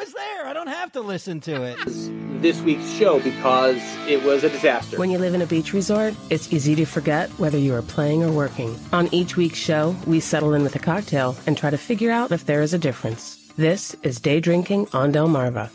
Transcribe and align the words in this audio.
was 0.00 0.12
there. 0.14 0.46
I 0.46 0.54
don't 0.54 0.68
have 0.68 0.92
to 0.92 1.00
listen 1.00 1.40
to 1.40 1.62
it. 1.62 1.78
This 2.40 2.58
week's 2.62 2.88
show 2.92 3.20
because 3.20 3.76
it 4.08 4.24
was 4.24 4.44
a 4.44 4.48
disaster. 4.48 4.96
When 4.96 5.10
you 5.10 5.18
live 5.18 5.34
in 5.34 5.42
a 5.42 5.46
beach 5.46 5.74
resort, 5.74 6.14
it's 6.30 6.50
easy 6.50 6.74
to 6.76 6.86
forget 6.86 7.28
whether 7.32 7.58
you 7.58 7.74
are 7.74 7.82
playing 7.82 8.22
or 8.22 8.32
working. 8.32 8.78
On 8.94 9.12
each 9.12 9.36
week's 9.36 9.58
show, 9.58 9.94
we 10.06 10.20
settle 10.20 10.54
in 10.54 10.62
with 10.62 10.74
a 10.74 10.78
cocktail 10.78 11.36
and 11.46 11.54
try 11.54 11.68
to 11.68 11.76
figure 11.76 12.10
out 12.10 12.32
if 12.32 12.46
there 12.46 12.62
is 12.62 12.72
a 12.72 12.78
difference. 12.78 13.52
This 13.58 13.94
is 14.02 14.18
Day 14.20 14.40
Drinking 14.40 14.88
on 14.94 15.12
Delmarva. 15.12 15.68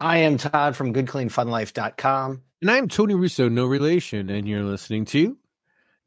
I 0.00 0.18
am 0.18 0.38
Todd 0.38 0.74
from 0.74 0.92
GoodCleanFunLife.com. 0.92 2.42
And 2.62 2.70
I'm 2.72 2.88
Tony 2.88 3.14
Russo, 3.14 3.48
no 3.48 3.66
relation, 3.66 4.28
and 4.28 4.48
you're 4.48 4.64
listening 4.64 5.04
to 5.04 5.36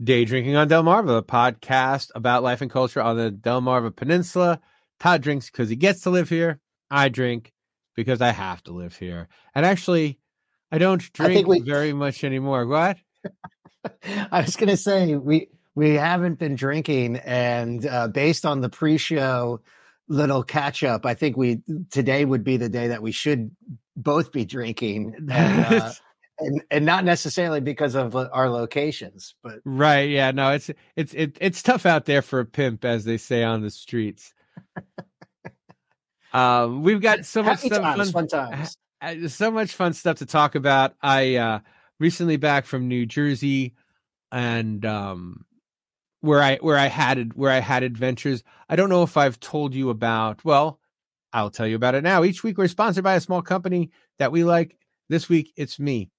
Day 0.02 0.24
Drinking 0.24 0.56
on 0.56 0.70
Delmarva, 0.70 1.18
a 1.18 1.22
podcast 1.22 2.12
about 2.16 2.42
life 2.42 2.62
and 2.62 2.72
culture 2.72 3.02
on 3.02 3.18
the 3.18 3.32
Delmarva 3.32 3.94
Peninsula. 3.94 4.62
Todd 5.00 5.22
drinks 5.22 5.50
because 5.50 5.70
he 5.70 5.76
gets 5.76 6.02
to 6.02 6.10
live 6.10 6.30
here. 6.30 6.60
I 6.90 7.10
drink 7.10 7.54
because 7.96 8.22
I 8.22 8.32
have 8.32 8.64
to 8.64 8.72
live 8.72 8.96
here. 8.96 9.28
And 9.54 9.66
actually, 9.66 10.20
I 10.72 10.78
don't 10.78 11.02
drink 11.14 11.46
I 11.46 11.50
we... 11.50 11.60
very 11.60 11.94
much 11.94 12.24
anymore. 12.24 12.66
What? 12.66 12.98
I 14.32 14.42
was 14.42 14.56
going 14.56 14.70
to 14.70 14.78
say 14.78 15.16
we 15.16 15.50
we 15.76 15.96
haven't 15.96 16.40
been 16.40 16.56
drinking, 16.56 17.18
and 17.18 17.86
uh, 17.86 18.08
based 18.08 18.46
on 18.46 18.62
the 18.62 18.70
pre-show 18.70 19.62
little 20.08 20.44
catch 20.44 20.84
up, 20.84 21.06
I 21.06 21.14
think 21.14 21.38
we 21.38 21.62
today 21.92 22.26
would 22.26 22.44
be 22.44 22.58
the 22.58 22.70
day 22.70 22.88
that 22.88 23.02
we 23.02 23.12
should 23.12 23.52
both 23.96 24.32
be 24.32 24.46
drinking. 24.46 25.16
And, 25.30 25.30
uh, 25.30 25.92
and 26.40 26.64
and 26.72 26.86
not 26.86 27.04
necessarily 27.04 27.60
because 27.62 27.96
of 27.96 28.16
our 28.16 28.50
locations, 28.50 29.36
but 29.44 29.60
right, 29.66 30.10
yeah, 30.10 30.32
no, 30.32 30.52
it's 30.52 30.72
it's 30.96 31.14
it, 31.14 31.38
it's 31.42 31.62
tough 31.62 31.86
out 31.86 32.06
there 32.06 32.22
for 32.22 32.40
a 32.40 32.46
pimp, 32.46 32.86
as 32.86 33.06
they 33.06 33.18
say 33.18 33.44
on 33.44 33.62
the 33.62 33.70
streets. 33.70 34.34
um, 36.34 36.84
we've 36.84 37.02
got 37.02 37.26
so 37.26 37.44
much 37.44 37.60
stuff, 37.60 37.82
times, 37.82 38.12
fun, 38.12 38.28
fun 38.28 38.72
times, 39.02 39.34
so 39.34 39.52
much 39.52 39.74
fun 39.74 39.94
stuff 39.94 40.18
to 40.18 40.26
talk 40.26 40.56
about. 40.56 40.96
I 41.02 41.36
uh 41.36 41.60
recently 42.00 42.38
back 42.38 42.66
from 42.66 42.88
New 42.88 43.06
Jersey, 43.06 43.76
and 44.32 44.86
um, 44.86 45.46
where 46.22 46.42
I 46.42 46.58
where 46.58 46.78
I 46.78 46.88
had 46.88 47.34
where 47.34 47.52
I 47.52 47.60
had 47.60 47.84
adventures. 47.84 48.44
I 48.70 48.76
don't 48.76 48.90
know 48.90 49.04
if 49.04 49.18
I've 49.18 49.40
told 49.40 49.74
you 49.74 49.90
about. 49.90 50.44
Well, 50.46 50.80
I'll 51.34 51.52
tell 51.52 51.68
you 51.68 51.76
about 51.76 51.96
it 51.96 52.04
now. 52.04 52.24
Each 52.24 52.44
week 52.44 52.58
we're 52.58 52.68
sponsored 52.68 53.04
by 53.04 53.16
a 53.16 53.22
small 53.22 53.42
company 53.42 53.92
that 54.18 54.32
we 54.32 54.44
like. 54.44 54.78
This 55.10 55.28
week 55.28 55.52
it's 55.58 55.80
me 55.80 56.12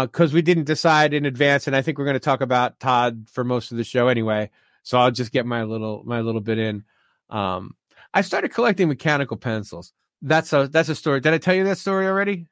because 0.00 0.32
uh, 0.32 0.34
we 0.34 0.40
didn't 0.40 0.64
decide 0.64 1.12
in 1.12 1.26
advance, 1.26 1.66
and 1.66 1.76
I 1.76 1.82
think 1.82 1.98
we're 1.98 2.06
going 2.06 2.14
to 2.14 2.20
talk 2.20 2.40
about 2.40 2.80
Todd 2.80 3.26
for 3.30 3.44
most 3.44 3.72
of 3.72 3.76
the 3.76 3.84
show 3.84 4.08
anyway. 4.08 4.50
So 4.84 4.98
I'll 4.98 5.10
just 5.10 5.32
get 5.32 5.44
my 5.44 5.64
little 5.64 6.02
my 6.06 6.20
little 6.20 6.40
bit 6.40 6.58
in. 6.58 6.84
Um, 7.28 7.74
I 8.14 8.22
started 8.22 8.48
collecting 8.48 8.88
mechanical 8.88 9.36
pencils. 9.36 9.92
That's 10.22 10.52
a 10.54 10.66
that's 10.68 10.88
a 10.88 10.94
story. 10.94 11.20
Did 11.20 11.34
I 11.34 11.38
tell 11.38 11.54
you 11.54 11.64
that 11.64 11.76
story 11.76 12.06
already? 12.06 12.46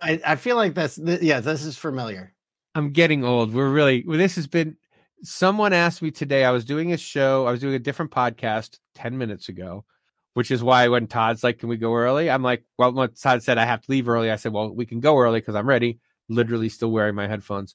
I, 0.00 0.20
I 0.26 0.36
feel 0.36 0.56
like 0.56 0.74
that's 0.74 0.98
yeah. 0.98 1.40
This 1.40 1.62
is 1.64 1.76
familiar. 1.76 2.32
I'm 2.74 2.90
getting 2.92 3.22
old. 3.22 3.52
We're 3.52 3.70
really 3.70 4.04
well, 4.06 4.18
this 4.18 4.36
has 4.36 4.46
been. 4.46 4.76
Someone 5.22 5.72
asked 5.74 6.00
me 6.00 6.10
today. 6.10 6.44
I 6.44 6.52
was 6.52 6.64
doing 6.64 6.92
a 6.92 6.96
show. 6.96 7.46
I 7.46 7.50
was 7.50 7.60
doing 7.60 7.74
a 7.74 7.80
different 7.80 8.12
podcast 8.12 8.78
ten 8.94 9.18
minutes 9.18 9.50
ago, 9.50 9.84
which 10.32 10.50
is 10.50 10.62
why 10.62 10.88
when 10.88 11.06
Todd's 11.06 11.44
like, 11.44 11.58
"Can 11.58 11.68
we 11.68 11.76
go 11.76 11.94
early?" 11.94 12.30
I'm 12.30 12.42
like, 12.42 12.64
"Well," 12.78 12.92
when 12.92 13.12
Todd 13.12 13.42
said 13.42 13.58
I 13.58 13.66
have 13.66 13.82
to 13.82 13.90
leave 13.90 14.08
early, 14.08 14.30
I 14.30 14.36
said, 14.36 14.54
"Well, 14.54 14.74
we 14.74 14.86
can 14.86 15.00
go 15.00 15.18
early 15.18 15.40
because 15.40 15.54
I'm 15.54 15.68
ready." 15.68 15.98
Literally 16.28 16.68
still 16.68 16.90
wearing 16.90 17.14
my 17.14 17.26
headphones. 17.26 17.74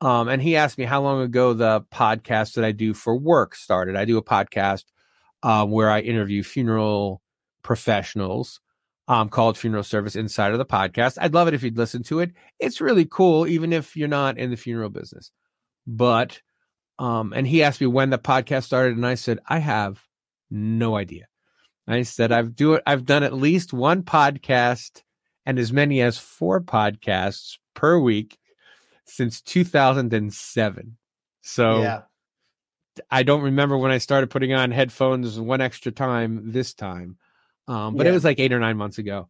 Um, 0.00 0.28
and 0.28 0.42
he 0.42 0.56
asked 0.56 0.78
me 0.78 0.84
how 0.84 1.02
long 1.02 1.22
ago 1.22 1.54
the 1.54 1.80
podcast 1.92 2.54
that 2.54 2.64
I 2.64 2.72
do 2.72 2.92
for 2.92 3.16
work 3.16 3.54
started. 3.54 3.96
I 3.96 4.04
do 4.04 4.18
a 4.18 4.22
podcast 4.22 4.84
um, 5.42 5.70
where 5.70 5.90
I 5.90 6.00
interview 6.00 6.42
funeral 6.42 7.22
professionals 7.62 8.60
um, 9.08 9.28
called 9.28 9.56
Funeral 9.56 9.82
Service 9.82 10.16
Inside 10.16 10.52
of 10.52 10.58
the 10.58 10.66
podcast. 10.66 11.16
I'd 11.20 11.34
love 11.34 11.48
it 11.48 11.54
if 11.54 11.62
you'd 11.62 11.78
listen 11.78 12.02
to 12.04 12.20
it. 12.20 12.32
It's 12.58 12.80
really 12.80 13.06
cool, 13.06 13.46
even 13.46 13.72
if 13.72 13.96
you're 13.96 14.08
not 14.08 14.38
in 14.38 14.50
the 14.50 14.56
funeral 14.56 14.90
business. 14.90 15.30
But, 15.86 16.42
um, 16.98 17.32
and 17.32 17.46
he 17.46 17.62
asked 17.62 17.80
me 17.80 17.86
when 17.86 18.10
the 18.10 18.18
podcast 18.18 18.64
started, 18.64 18.96
and 18.96 19.06
I 19.06 19.14
said, 19.14 19.38
I 19.46 19.58
have 19.58 20.02
no 20.50 20.96
idea. 20.96 21.26
I 21.88 22.02
said, 22.02 22.32
I've 22.32 22.56
do 22.56 22.74
it. 22.74 22.82
I've 22.84 23.04
done 23.04 23.22
at 23.22 23.32
least 23.32 23.72
one 23.72 24.02
podcast 24.02 25.02
and 25.44 25.58
as 25.58 25.72
many 25.72 26.02
as 26.02 26.18
four 26.18 26.60
podcasts 26.60 27.58
per 27.76 27.96
week 27.98 28.36
since 29.04 29.40
2007. 29.40 30.96
So 31.42 31.82
yeah. 31.82 32.02
I 33.10 33.22
don't 33.22 33.42
remember 33.42 33.78
when 33.78 33.92
I 33.92 33.98
started 33.98 34.30
putting 34.30 34.52
on 34.52 34.72
headphones 34.72 35.38
one 35.38 35.60
extra 35.60 35.92
time 35.92 36.50
this 36.50 36.74
time. 36.74 37.18
Um, 37.68 37.94
but 37.94 38.06
yeah. 38.06 38.10
it 38.10 38.14
was 38.14 38.24
like 38.24 38.40
eight 38.40 38.52
or 38.52 38.58
nine 38.58 38.76
months 38.76 38.98
ago. 38.98 39.28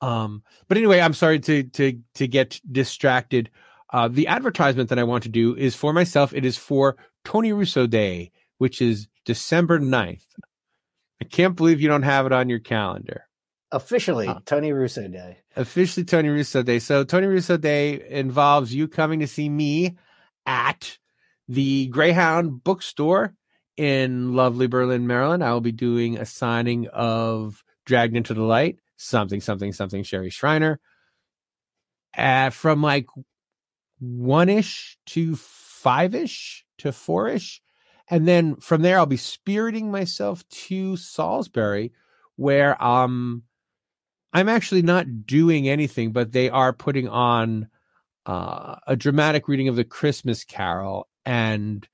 Um, 0.00 0.42
but 0.68 0.78
anyway, 0.78 1.00
I'm 1.00 1.14
sorry 1.14 1.40
to 1.40 1.64
to 1.64 2.00
to 2.14 2.28
get 2.28 2.60
distracted. 2.70 3.50
Uh, 3.92 4.08
the 4.08 4.28
advertisement 4.28 4.90
that 4.90 4.98
I 4.98 5.04
want 5.04 5.24
to 5.24 5.28
do 5.28 5.56
is 5.56 5.74
for 5.74 5.92
myself. 5.92 6.32
It 6.32 6.44
is 6.44 6.56
for 6.56 6.96
Tony 7.24 7.52
Russo 7.52 7.86
Day, 7.86 8.32
which 8.58 8.80
is 8.80 9.08
December 9.24 9.80
9th. 9.80 10.24
I 11.20 11.24
can't 11.24 11.56
believe 11.56 11.80
you 11.80 11.88
don't 11.88 12.02
have 12.02 12.26
it 12.26 12.32
on 12.32 12.48
your 12.48 12.60
calendar. 12.60 13.27
Officially, 13.70 14.26
uh, 14.26 14.40
Tony 14.46 14.72
Russo 14.72 15.08
Day. 15.08 15.38
Officially, 15.56 16.04
Tony 16.04 16.28
Russo 16.28 16.62
Day. 16.62 16.78
So, 16.78 17.04
Tony 17.04 17.26
Russo 17.26 17.56
Day 17.56 18.02
involves 18.08 18.74
you 18.74 18.88
coming 18.88 19.20
to 19.20 19.26
see 19.26 19.48
me 19.48 19.96
at 20.46 20.98
the 21.48 21.86
Greyhound 21.88 22.64
Bookstore 22.64 23.34
in 23.76 24.34
lovely 24.34 24.66
Berlin, 24.66 25.06
Maryland. 25.06 25.44
I 25.44 25.52
will 25.52 25.60
be 25.60 25.72
doing 25.72 26.18
a 26.18 26.26
signing 26.26 26.88
of 26.88 27.62
Dragged 27.84 28.16
into 28.16 28.34
the 28.34 28.42
Light, 28.42 28.78
something, 28.96 29.40
something, 29.40 29.72
something, 29.72 30.02
Sherry 30.02 30.30
Shriner. 30.30 30.80
Uh, 32.16 32.50
from 32.50 32.82
like 32.82 33.06
one 34.00 34.48
ish 34.48 34.98
to 35.06 35.36
five 35.36 36.14
ish 36.14 36.64
to 36.78 36.92
four 36.92 37.28
ish. 37.28 37.60
And 38.10 38.26
then 38.26 38.56
from 38.56 38.82
there, 38.82 38.98
I'll 38.98 39.06
be 39.06 39.16
spiriting 39.16 39.90
myself 39.90 40.48
to 40.48 40.96
Salisbury, 40.96 41.92
where 42.36 42.82
um 42.82 43.42
I'm 44.32 44.48
actually 44.48 44.82
not 44.82 45.26
doing 45.26 45.68
anything, 45.68 46.12
but 46.12 46.32
they 46.32 46.50
are 46.50 46.72
putting 46.72 47.08
on 47.08 47.68
uh, 48.26 48.76
a 48.86 48.96
dramatic 48.96 49.48
reading 49.48 49.68
of 49.68 49.76
the 49.76 49.84
Christmas 49.84 50.44
Carol, 50.44 51.08
and 51.24 51.88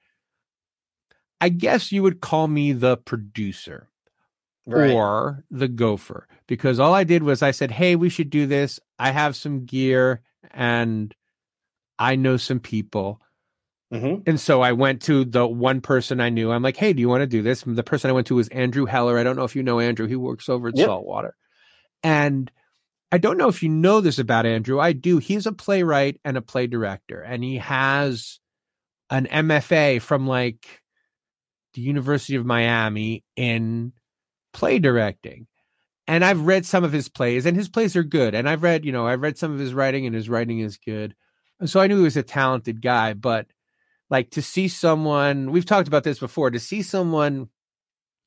I 1.41 1.49
guess 1.49 1.93
you 1.93 2.03
would 2.03 2.21
call 2.21 2.49
me 2.49 2.73
the 2.73 2.97
producer 2.97 3.89
right. 4.67 4.91
or 4.91 5.45
the 5.51 5.69
gopher 5.69 6.27
because 6.47 6.81
all 6.81 6.95
I 6.95 7.05
did 7.05 7.23
was 7.23 7.43
I 7.43 7.53
said, 7.53 7.71
"Hey, 7.71 7.97
we 7.97 8.09
should 8.09 8.31
do 8.31 8.47
this. 8.47 8.81
I 8.99 9.11
have 9.11 9.37
some 9.37 9.65
gear 9.65 10.23
and 10.51 11.15
I 11.99 12.17
know 12.17 12.37
some 12.37 12.61
people." 12.61 13.21
Mm-hmm. 13.93 14.23
And 14.27 14.41
so 14.41 14.61
I 14.61 14.73
went 14.73 15.03
to 15.03 15.25
the 15.25 15.47
one 15.47 15.81
person 15.81 16.21
I 16.21 16.31
knew. 16.31 16.51
I'm 16.51 16.63
like, 16.63 16.77
"Hey, 16.77 16.93
do 16.93 17.01
you 17.01 17.09
want 17.09 17.21
to 17.21 17.27
do 17.27 17.43
this?" 17.43 17.63
And 17.63 17.77
the 17.77 17.83
person 17.85 18.11
I 18.11 18.15
went 18.15 18.27
to 18.29 18.35
was 18.35 18.49
Andrew 18.49 18.87
Heller. 18.87 19.19
I 19.19 19.23
don't 19.23 19.37
know 19.37 19.45
if 19.45 19.55
you 19.55 19.63
know 19.63 19.79
Andrew. 19.79 20.09
He 20.09 20.17
works 20.17 20.49
over 20.49 20.69
at 20.69 20.77
yep. 20.77 20.87
Saltwater. 20.87 21.37
And 22.05 22.53
I 23.11 23.19
don't 23.19 23.39
know 23.39 23.49
if 23.49 23.63
you 23.63 23.69
know 23.69 24.01
this 24.01 24.19
about 24.19 24.47
Andrew. 24.47 24.79
I 24.79 24.93
do. 24.93 25.19
He's 25.19 25.47
a 25.47 25.53
playwright 25.53 26.21
and 26.25 26.37
a 26.37 26.43
play 26.43 26.67
director, 26.67 27.21
and 27.21 27.43
he 27.43 27.57
has 27.57 28.39
an 29.11 29.27
MFA 29.27 30.01
from 30.01 30.27
like 30.27 30.83
the 31.73 31.81
University 31.81 32.37
of 32.37 32.47
Miami 32.47 33.25
in 33.37 33.93
play 34.53 34.79
directing. 34.79 35.47
And 36.07 36.25
I've 36.25 36.43
read 36.43 36.67
some 36.67 36.85
of 36.85 36.93
his 36.93 37.09
plays, 37.09 37.47
and 37.47 37.57
his 37.57 37.69
plays 37.69 37.97
are 37.97 38.05
good. 38.05 38.35
And 38.35 38.49
I've 38.49 38.63
read, 38.63 38.85
you 38.85 38.93
know, 38.93 39.07
I've 39.07 39.23
read 39.23 39.39
some 39.39 39.53
of 39.53 39.59
his 39.59 39.73
writing, 39.73 40.07
and 40.07 40.15
his 40.15 40.29
writing 40.29 40.61
is 40.61 40.77
good. 40.77 41.15
And 41.61 41.71
so 41.71 41.81
I 41.81 41.87
knew 41.87 41.97
he 41.99 42.05
was 42.05 42.17
a 42.17 42.23
talented 42.23 42.83
guy, 42.83 43.15
but 43.15 43.47
like 44.11 44.31
to 44.33 44.43
see 44.43 44.69
someone, 44.69 45.51
we've 45.51 45.65
talked 45.65 45.89
about 45.89 46.05
this 46.05 46.19
before, 46.19 46.51
to 46.51 46.61
see 46.61 46.83
someone 46.83 47.49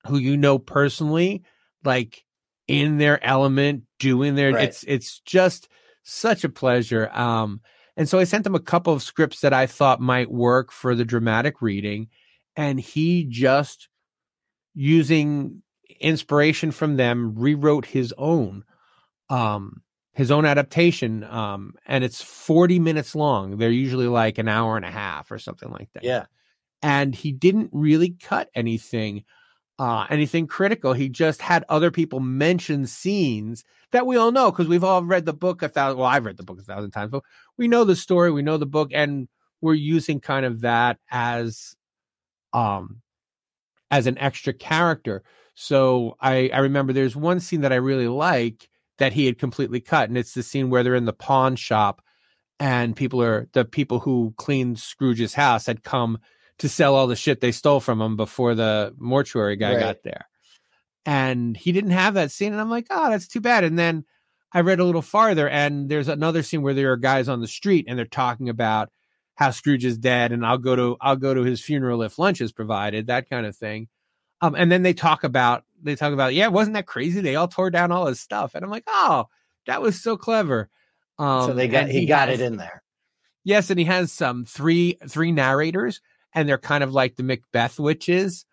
who 0.07 0.17
you 0.17 0.37
know 0.37 0.57
personally, 0.57 1.43
like 1.83 2.23
in 2.67 2.97
their 2.97 3.23
element, 3.23 3.83
doing 3.99 4.35
their 4.35 4.51
right. 4.51 4.67
it's 4.67 4.83
it's 4.83 5.19
just 5.19 5.69
such 6.03 6.43
a 6.43 6.49
pleasure. 6.49 7.09
Um, 7.11 7.61
and 7.95 8.07
so 8.07 8.19
I 8.19 8.25
sent 8.25 8.45
him 8.45 8.55
a 8.55 8.59
couple 8.59 8.93
of 8.93 9.01
scripts 9.03 9.41
that 9.41 9.53
I 9.53 9.65
thought 9.65 9.99
might 9.99 10.31
work 10.31 10.71
for 10.71 10.93
the 10.93 11.05
dramatic 11.05 11.61
reading, 11.61 12.07
and 12.55 12.79
he 12.79 13.23
just 13.23 13.89
using 14.73 15.63
inspiration 15.99 16.71
from 16.71 16.97
them 16.97 17.33
rewrote 17.35 17.85
his 17.85 18.13
own 18.17 18.63
um 19.29 19.81
his 20.13 20.29
own 20.29 20.45
adaptation 20.45 21.23
um 21.23 21.73
and 21.87 22.03
it's 22.03 22.21
40 22.21 22.79
minutes 22.79 23.15
long 23.15 23.57
they're 23.57 23.71
usually 23.71 24.07
like 24.07 24.37
an 24.37 24.47
hour 24.47 24.75
and 24.75 24.85
a 24.85 24.91
half 24.91 25.31
or 25.31 25.39
something 25.39 25.71
like 25.71 25.89
that 25.93 26.03
yeah 26.03 26.25
and 26.83 27.15
he 27.15 27.31
didn't 27.31 27.69
really 27.73 28.11
cut 28.11 28.49
anything 28.53 29.23
uh, 29.79 30.05
anything 30.09 30.47
critical. 30.47 30.93
He 30.93 31.09
just 31.09 31.41
had 31.41 31.63
other 31.69 31.91
people 31.91 32.19
mention 32.19 32.87
scenes 32.87 33.63
that 33.91 34.07
we 34.07 34.17
all 34.17 34.31
know 34.31 34.51
because 34.51 34.67
we've 34.67 34.83
all 34.83 35.03
read 35.03 35.25
the 35.25 35.33
book 35.33 35.61
a 35.61 35.69
thousand. 35.69 35.99
Well, 35.99 36.07
I've 36.07 36.25
read 36.25 36.37
the 36.37 36.43
book 36.43 36.59
a 36.59 36.63
thousand 36.63 36.91
times, 36.91 37.11
but 37.11 37.23
we 37.57 37.67
know 37.67 37.83
the 37.83 37.95
story, 37.95 38.31
we 38.31 38.41
know 38.41 38.57
the 38.57 38.65
book, 38.65 38.91
and 38.93 39.27
we're 39.61 39.73
using 39.73 40.19
kind 40.19 40.45
of 40.45 40.61
that 40.61 40.97
as 41.11 41.75
um 42.53 43.01
as 43.91 44.07
an 44.07 44.17
extra 44.17 44.53
character. 44.53 45.23
So 45.55 46.17
I, 46.19 46.49
I 46.53 46.59
remember 46.59 46.93
there's 46.93 47.15
one 47.15 47.39
scene 47.39 47.61
that 47.61 47.73
I 47.73 47.77
really 47.77 48.07
like 48.07 48.69
that 48.97 49.13
he 49.13 49.25
had 49.25 49.39
completely 49.39 49.79
cut, 49.79 50.09
and 50.09 50.17
it's 50.17 50.33
the 50.33 50.43
scene 50.43 50.69
where 50.69 50.83
they're 50.83 50.95
in 50.95 51.05
the 51.05 51.13
pawn 51.13 51.55
shop 51.55 52.01
and 52.59 52.95
people 52.95 53.21
are 53.21 53.47
the 53.53 53.65
people 53.65 53.99
who 53.99 54.33
cleaned 54.37 54.79
Scrooge's 54.79 55.33
house 55.33 55.65
had 55.65 55.83
come 55.83 56.17
to 56.59 56.69
sell 56.69 56.95
all 56.95 57.07
the 57.07 57.15
shit 57.15 57.39
they 57.41 57.51
stole 57.51 57.79
from 57.79 58.01
him 58.01 58.15
before 58.17 58.55
the 58.55 58.93
mortuary 58.97 59.55
guy 59.55 59.73
Right. 59.73 59.79
got 59.79 60.03
there. 60.03 60.27
And 61.05 61.55
he 61.55 61.71
didn't 61.71 61.91
have 61.91 62.15
that 62.15 62.31
scene. 62.31 62.51
And 62.51 62.59
I'm 62.61 62.69
like, 62.69 62.87
oh, 62.89 63.09
that's 63.09 63.27
too 63.27 63.39
bad. 63.41 63.63
And 63.63 63.77
then 63.79 64.05
I 64.53 64.61
read 64.61 64.79
a 64.79 64.83
little 64.85 65.01
farther, 65.01 65.47
and 65.47 65.89
there's 65.89 66.07
another 66.07 66.41
scene 66.43 66.61
where 66.61 66.73
there 66.73 66.91
are 66.91 66.97
guys 66.97 67.29
on 67.29 67.41
the 67.41 67.47
street 67.47 67.85
and 67.87 67.97
they're 67.97 68.05
talking 68.05 68.49
about 68.49 68.89
how 69.35 69.51
Scrooge 69.51 69.85
is 69.85 69.97
dead, 69.99 70.31
and 70.31 70.45
I'll 70.45 70.57
go 70.57 70.75
to 70.75 70.97
I'll 70.99 71.15
go 71.15 71.33
to 71.33 71.43
his 71.43 71.61
funeral 71.61 72.01
if 72.01 72.17
lunch 72.17 72.41
is 72.41 72.51
provided, 72.51 73.07
that 73.07 73.29
kind 73.29 73.45
of 73.45 73.55
thing. 73.55 73.87
Um, 74.41 74.55
and 74.55 74.71
then 74.71 74.83
they 74.83 74.93
talk 74.93 75.23
about 75.23 75.63
they 75.81 75.95
talk 75.95 76.11
about, 76.13 76.33
yeah, 76.33 76.47
wasn't 76.47 76.73
that 76.73 76.87
crazy? 76.87 77.21
They 77.21 77.35
all 77.35 77.47
tore 77.47 77.69
down 77.69 77.91
all 77.91 78.07
his 78.07 78.19
stuff. 78.19 78.55
And 78.55 78.65
I'm 78.65 78.71
like, 78.71 78.85
oh, 78.87 79.25
that 79.67 79.81
was 79.81 80.01
so 80.01 80.17
clever. 80.17 80.69
Um, 81.19 81.49
so 81.49 81.53
they 81.53 81.67
got 81.67 81.83
and 81.83 81.91
he, 81.91 82.05
got 82.07 82.29
has- 82.29 82.39
it 82.39 82.43
in 82.45 82.57
there. 82.57 82.81
Yes, 83.43 83.69
and 83.69 83.77
he 83.79 83.85
has 83.85 84.11
some 84.11 84.43
three 84.43 84.97
three 85.07 85.31
narrators, 85.31 86.01
and 86.33 86.47
they're 86.47 86.57
kind 86.57 86.83
of 86.83 86.93
like 86.93 87.15
the 87.15 87.23
Macbeth 87.23 87.79
witches. 87.79 88.45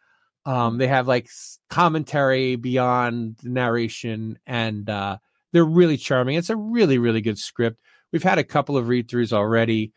Um, 0.46 0.78
they 0.78 0.88
have 0.88 1.08
like 1.08 1.28
commentary 1.70 2.56
beyond 2.56 3.36
the 3.42 3.50
narration, 3.50 4.38
and 4.46 4.88
uh, 4.90 5.18
they're 5.52 5.64
really 5.64 5.96
charming. 5.96 6.36
It's 6.36 6.50
a 6.50 6.56
really 6.56 6.98
really 6.98 7.20
good 7.20 7.38
script. 7.38 7.80
We've 8.12 8.22
had 8.22 8.38
a 8.38 8.44
couple 8.44 8.76
of 8.76 8.88
read 8.88 9.08
throughs 9.08 9.32
already, 9.32 9.92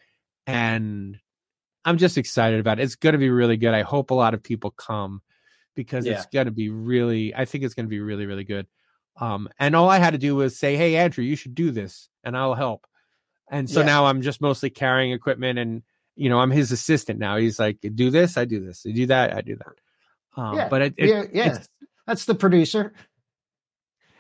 and 0.45 1.19
I'm 1.85 1.97
just 1.97 2.17
excited 2.17 2.59
about 2.59 2.79
it. 2.79 2.83
It's 2.83 2.95
going 2.95 3.13
to 3.13 3.19
be 3.19 3.29
really 3.29 3.57
good. 3.57 3.73
I 3.73 3.81
hope 3.83 4.11
a 4.11 4.15
lot 4.15 4.33
of 4.33 4.41
people 4.43 4.71
come 4.71 5.21
because 5.75 6.05
it's 6.15 6.25
going 6.27 6.45
to 6.45 6.51
be 6.51 6.69
really. 6.69 7.35
I 7.35 7.45
think 7.45 7.63
it's 7.63 7.73
going 7.73 7.85
to 7.85 7.89
be 7.89 7.99
really 7.99 8.25
really 8.25 8.43
good. 8.45 8.67
Um, 9.19 9.49
and 9.59 9.75
all 9.75 9.89
I 9.89 9.97
had 9.97 10.11
to 10.11 10.17
do 10.17 10.35
was 10.35 10.57
say, 10.57 10.75
"Hey, 10.77 10.95
Andrew, 10.95 11.23
you 11.23 11.35
should 11.35 11.55
do 11.55 11.71
this," 11.71 12.09
and 12.23 12.37
I'll 12.37 12.55
help. 12.55 12.87
And 13.49 13.69
so 13.69 13.79
Yeah. 13.81 13.85
now 13.85 14.05
I'm 14.05 14.21
just 14.21 14.41
mostly 14.41 14.69
carrying 14.69 15.11
equipment 15.11 15.59
and 15.59 15.83
you 16.17 16.29
know, 16.29 16.39
I'm 16.39 16.51
his 16.51 16.71
assistant 16.71 17.19
now. 17.19 17.37
He's 17.37 17.59
like, 17.59 17.77
do 17.95 18.09
this, 18.09 18.37
I 18.37 18.45
do 18.45 18.59
this. 18.65 18.83
You 18.85 18.93
do 18.93 19.05
that, 19.07 19.33
I 19.35 19.41
do 19.41 19.55
that. 19.55 20.41
Um, 20.41 20.55
Yeah, 20.57 20.67
but 20.69 20.81
it, 20.81 20.93
it 20.97 21.09
yeah, 21.09 21.23
yeah. 21.31 21.57
That's 22.05 22.25
the 22.25 22.35
producer. 22.35 22.93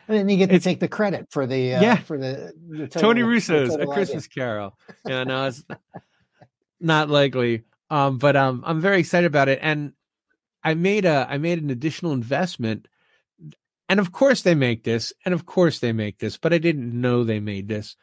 And 0.07 0.17
then 0.17 0.29
you 0.29 0.37
get 0.37 0.49
to 0.51 0.59
take 0.59 0.79
the 0.79 0.87
credit 0.87 1.27
for 1.31 1.45
the 1.45 1.75
uh, 1.75 1.81
Yeah. 1.81 1.97
for 1.97 2.17
the, 2.17 2.53
the 2.69 2.87
total- 2.87 3.01
Tony 3.01 3.21
the 3.21 3.27
Russo's 3.27 3.69
A 3.69 3.77
total 3.77 3.81
idea. 3.91 3.93
Christmas 3.93 4.27
Carol. 4.27 4.77
Yeah, 5.05 5.23
no, 5.25 5.47
it's 5.47 5.63
not 6.79 7.09
likely. 7.09 7.63
Um, 7.89 8.17
but 8.17 8.35
um, 8.35 8.63
I'm 8.65 8.81
very 8.81 8.99
excited 8.99 9.27
about 9.27 9.47
it, 9.49 9.59
and 9.61 9.93
I 10.63 10.73
made 10.73 11.05
a 11.05 11.25
I 11.29 11.37
made 11.37 11.61
an 11.63 11.69
additional 11.69 12.11
investment, 12.13 12.87
and 13.87 13.99
of 13.99 14.11
course 14.11 14.41
they 14.41 14.55
make 14.55 14.83
this, 14.83 15.13
and 15.23 15.33
of 15.33 15.45
course 15.45 15.79
they 15.79 15.93
make 15.93 16.19
this, 16.19 16.37
but 16.37 16.51
I 16.53 16.57
didn't 16.57 16.99
know 16.99 17.23
they 17.23 17.39
made 17.39 17.67
this. 17.69 17.95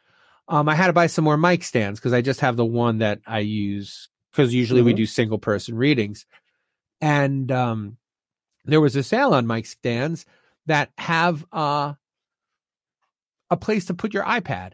Um, 0.49 0.69
I 0.69 0.75
had 0.75 0.88
to 0.88 0.93
buy 0.93 1.06
some 1.06 1.25
more 1.25 1.37
mic 1.38 1.62
stands 1.64 1.99
because 1.99 2.12
I 2.12 2.20
just 2.20 2.41
have 2.41 2.56
the 2.56 2.64
one 2.67 2.99
that 2.99 3.20
I 3.26 3.38
use 3.41 4.08
because 4.31 4.52
usually 4.52 4.82
we 4.82 4.93
Mhm. 4.93 4.96
do 4.96 5.06
single 5.06 5.38
person 5.38 5.75
readings, 5.76 6.26
and 7.00 7.50
um, 7.50 7.96
there 8.64 8.81
was 8.81 8.96
a 8.96 9.02
sale 9.02 9.32
on 9.35 9.46
mic 9.46 9.67
stands 9.67 10.26
that 10.67 10.91
have 10.99 11.44
uh 11.52 11.94
a 13.50 13.56
place 13.56 13.85
to 13.87 13.94
put 13.94 14.14
your 14.14 14.25
iPad. 14.25 14.73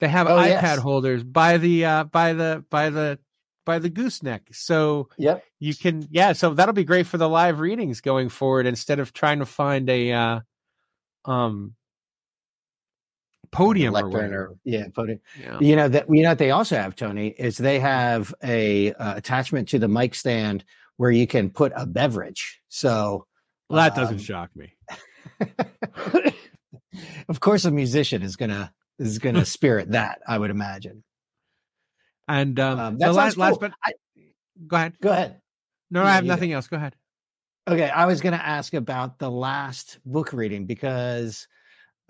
They 0.00 0.08
have 0.08 0.26
Oh, 0.26 0.36
iPad 0.36 0.48
yes. 0.48 0.78
holders 0.78 1.22
by 1.24 1.58
the 1.58 1.84
uh 1.84 2.04
by 2.04 2.32
the 2.32 2.64
by 2.70 2.90
the 2.90 3.18
by 3.66 3.78
the 3.78 3.90
gooseneck. 3.90 4.48
So 4.54 5.08
Yep. 5.18 5.44
you 5.58 5.74
can 5.74 6.06
yeah, 6.10 6.32
so 6.32 6.54
that'll 6.54 6.72
be 6.74 6.84
great 6.84 7.06
for 7.06 7.18
the 7.18 7.28
live 7.28 7.60
readings 7.60 8.00
going 8.00 8.28
forward 8.28 8.66
instead 8.66 8.98
of 8.98 9.12
trying 9.12 9.40
to 9.40 9.46
find 9.46 9.88
a 9.90 10.12
uh 10.12 10.40
um 11.26 11.74
podium 13.52 13.94
or 13.96 14.02
Lectern 14.02 14.32
or 14.34 14.54
yeah, 14.64 14.86
podium. 14.94 15.20
Yeah. 15.40 15.58
You 15.60 15.76
know 15.76 15.88
that 15.88 16.06
you 16.08 16.22
know 16.22 16.30
what 16.30 16.38
they 16.38 16.50
also 16.50 16.76
have, 16.76 16.94
Tony, 16.96 17.28
is 17.28 17.56
they 17.56 17.78
have 17.80 18.34
a 18.42 18.92
uh, 18.94 19.16
attachment 19.16 19.68
to 19.70 19.78
the 19.78 19.88
mic 19.88 20.14
stand 20.14 20.64
where 20.96 21.10
you 21.10 21.26
can 21.26 21.50
put 21.50 21.72
a 21.76 21.86
beverage. 21.86 22.60
So 22.68 23.26
Well, 23.68 23.78
that 23.78 23.94
doesn't 23.94 24.16
um, 24.16 24.22
shock 24.22 24.50
me. 24.54 24.74
of 27.28 27.40
course 27.40 27.64
a 27.64 27.70
musician 27.70 28.22
is 28.22 28.36
gonna 28.36 28.72
is 28.98 29.18
gonna 29.18 29.44
spirit 29.56 29.90
that, 29.92 30.20
I 30.26 30.38
would 30.38 30.50
imagine. 30.50 31.02
And 32.28 32.58
um, 32.60 32.78
Um, 32.78 32.98
the 32.98 33.06
that 33.06 33.12
last, 33.14 33.34
sounds 33.34 33.38
last 33.38 33.50
cool. 33.52 33.58
but 33.60 33.72
I, 33.84 33.92
go 34.66 34.76
ahead. 34.76 34.92
go 35.00 35.10
ahead. 35.10 35.40
No, 35.90 36.02
Yeah, 36.02 36.08
I 36.08 36.12
have 36.12 36.24
go. 36.24 36.28
nothing 36.28 36.52
else. 36.52 36.68
Go 36.68 36.76
ahead. 36.76 36.94
Okay, 37.68 37.88
I 37.90 38.06
was 38.06 38.20
going 38.20 38.32
to 38.32 38.44
ask 38.44 38.74
about 38.74 39.18
the 39.18 39.30
last 39.30 39.98
book 40.04 40.32
reading 40.32 40.64
because, 40.66 41.46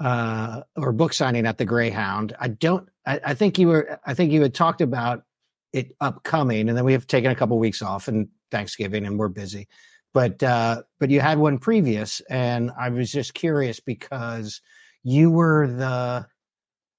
uh, 0.00 0.62
or 0.76 0.92
book 0.92 1.12
signing 1.12 1.46
at 1.46 1.58
the 1.58 1.64
Greyhound. 1.64 2.34
I 2.40 2.48
don't. 2.48 2.88
I, 3.06 3.20
I 3.26 3.34
think 3.34 3.58
you 3.58 3.68
were. 3.68 4.00
I 4.06 4.14
think 4.14 4.32
you 4.32 4.42
had 4.42 4.54
talked 4.54 4.80
about 4.80 5.24
it 5.72 5.94
upcoming, 6.00 6.68
and 6.68 6.76
then 6.76 6.84
we 6.84 6.92
have 6.92 7.06
taken 7.06 7.30
a 7.30 7.34
couple 7.34 7.58
weeks 7.58 7.82
off 7.82 8.08
and 8.08 8.28
Thanksgiving, 8.50 9.06
and 9.06 9.18
we're 9.18 9.28
busy. 9.28 9.68
But 10.12 10.42
uh, 10.42 10.82
but 10.98 11.10
you 11.10 11.20
had 11.20 11.38
one 11.38 11.58
previous, 11.58 12.20
and 12.30 12.70
I 12.78 12.88
was 12.88 13.12
just 13.12 13.34
curious 13.34 13.78
because 13.80 14.60
you 15.02 15.30
were 15.30 15.68
the. 15.68 16.26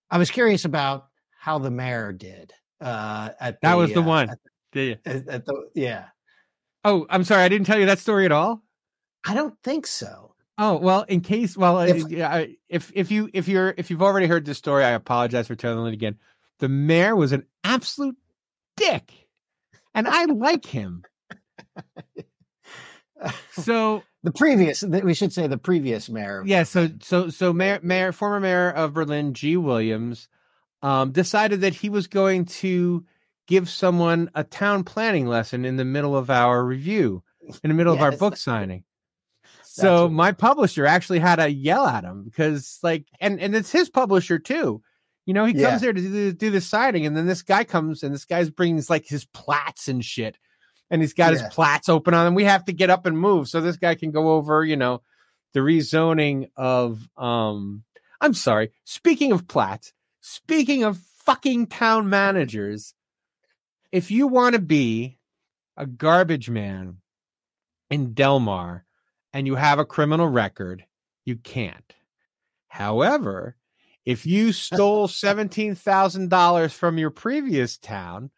I 0.09 0.18
was 0.18 0.31
curious 0.31 0.65
about 0.65 1.07
how 1.38 1.59
the 1.59 1.71
mayor 1.71 2.12
did. 2.13 2.53
Uh, 2.80 3.30
at 3.39 3.59
That 3.62 3.75
was 3.75 3.94
the 3.94 4.01
uh, 4.01 4.06
one. 4.06 4.30
At, 4.30 4.39
Did 4.71 4.88
you? 4.88 5.12
at- 5.12 5.27
at 5.27 5.45
the, 5.45 5.69
yeah, 5.75 6.06
Oh, 6.83 7.06
I'm 7.09 7.24
sorry. 7.24 7.44
I 7.44 7.50
didn't 7.50 7.68
tell 7.68 7.80
you 7.80 7.86
that 7.86 8.00
story 8.00 8.25
at 8.25 8.31
all. 8.31 8.63
I 9.25 9.33
don't 9.33 9.56
think 9.63 9.86
so. 9.86 10.31
Oh 10.63 10.78
well, 10.78 11.02
in 11.04 11.22
case, 11.22 11.58
well, 11.58 11.80
If- 11.80 12.12
if 12.12 12.24
I- 12.24 12.56
if 12.69 12.92
if 12.94 13.10
you 13.10 13.30
if 13.34 13.48
you're 13.48 13.74
if 13.78 13.90
you've 13.90 14.04
already 14.04 14.28
heard 14.28 14.46
this 14.46 14.60
story, 14.60 14.84
I 14.84 14.92
apologize 14.92 15.48
for 15.48 15.56
telling 15.56 15.88
it 15.92 15.96
again. 15.96 16.18
The 16.60 16.69
mayor 16.69 17.16
was 17.16 17.31
an 17.31 17.46
absolute 17.63 18.16
dick, 18.78 19.12
and 19.96 20.08
I 20.08 20.25
like 20.25 20.66
him. 20.66 21.04
So 23.52 24.02
the 24.24 24.31
previous 24.31 24.84
we 24.84 25.13
should 25.13 25.31
say 25.34 25.46
the 25.48 25.58
previous 25.58 26.10
mayor 26.10 26.42
yeah, 26.46 26.63
so 26.63 26.90
so 27.02 27.30
so 27.30 27.54
mayor 27.54 27.80
mayor 27.84 28.12
former 28.12 28.40
mayor 28.40 28.69
of 28.72 28.94
Berlin, 28.94 29.34
Gee 29.36 29.58
Williams, 29.58 30.28
um, 30.81 31.12
decided 31.12 31.62
that 31.62 31.75
he 31.75 31.90
was 31.90 32.08
going 32.08 32.46
to 32.46 33.06
give 33.48 33.69
someone 33.69 34.31
a 34.34 34.44
town 34.44 34.84
planning 34.84 35.28
lesson 35.28 35.66
in 35.66 35.75
the 35.75 35.86
middle 35.86 36.18
of 36.18 36.30
our 36.31 36.63
review, 36.66 37.22
in 37.63 37.69
the 37.69 37.74
middle 37.75 37.94
of 37.94 38.00
our 38.02 38.12
book 38.19 38.38
signing. 38.38 38.84
So 39.74 40.04
what- 40.04 40.12
my 40.12 40.32
publisher 40.32 40.86
actually 40.86 41.20
had 41.20 41.38
to 41.38 41.50
yell 41.50 41.86
at 41.86 42.04
him 42.04 42.24
because 42.24 42.80
like 42.84 43.06
and 43.20 43.40
and 43.40 43.56
it's 43.56 43.72
his 43.72 43.90
publisher 43.90 44.38
too. 44.40 44.82
You 45.25 45.34
know, 45.34 45.46
he 45.46 45.54
Yeah. 45.54 45.70
comes 45.70 45.82
there 45.82 45.94
to 45.94 46.01
do, 46.01 46.34
do 46.34 46.50
the 46.50 46.62
signing 46.62 47.06
and 47.06 47.16
then 47.16 47.28
this 47.28 47.42
guy 47.44 47.63
comes 47.63 48.04
and 48.04 48.13
this 48.13 48.25
guy's 48.25 48.50
brings 48.50 48.90
like 48.90 49.06
his 49.06 49.25
plats 49.25 49.88
and 49.88 50.04
shit. 50.04 50.38
And 50.90 51.01
he's 51.01 51.13
got 51.13 51.34
Yeah. 51.34 51.44
his 51.44 51.54
plats 51.54 51.88
open 51.90 52.13
on 52.13 52.28
him. 52.28 52.36
We 52.36 52.44
have 52.44 52.66
to 52.66 52.74
get 52.74 52.90
up 52.90 53.06
and 53.06 53.18
move 53.18 53.48
so 53.48 53.62
this 53.62 53.78
guy 53.78 53.96
can 53.96 54.12
go 54.12 54.32
over, 54.32 54.66
you 54.66 54.75
know, 54.75 55.01
the 55.54 55.60
rezoning 55.62 56.50
of 56.58 57.08
um 57.18 57.84
I'm 58.20 58.34
sorry. 58.34 58.72
Speaking 58.84 59.32
of 59.32 59.48
plats, 59.48 59.94
speaking 60.20 60.84
of 60.84 60.98
fucking 61.24 61.68
town 61.68 62.10
managers, 62.10 62.94
if 63.92 64.12
you 64.12 64.28
want 64.28 64.54
to 64.56 64.62
be 64.62 65.18
a 65.78 65.86
garbage 65.86 66.50
man 66.50 66.98
in 67.90 68.13
Delmar 68.13 68.86
and 69.34 69.48
you 69.48 69.56
have 69.56 69.80
a 69.80 69.86
criminal 69.86 70.28
record, 70.28 70.86
you 71.26 71.36
can't. 71.38 71.94
However, 72.68 73.56
if 74.06 74.26
you 74.26 74.52
stole 74.52 75.08
$17,000 75.08 76.72
from 76.74 76.98
your 76.98 77.10
previous 77.12 77.78
town 77.78 78.32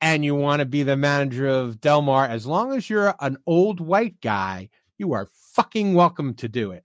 and 0.00 0.24
you 0.24 0.34
want 0.34 0.60
to 0.60 0.66
be 0.66 0.82
the 0.82 0.96
manager 0.96 1.46
of 1.46 1.80
Delmar, 1.80 2.26
as 2.26 2.46
long 2.46 2.72
as 2.72 2.90
you're 2.90 3.14
an 3.20 3.38
old 3.46 3.80
white 3.80 4.20
guy, 4.20 4.68
you 4.98 5.12
are 5.12 5.28
fucking 5.52 5.94
welcome 5.94 6.34
to 6.34 6.48
do 6.48 6.72
it. 6.72 6.84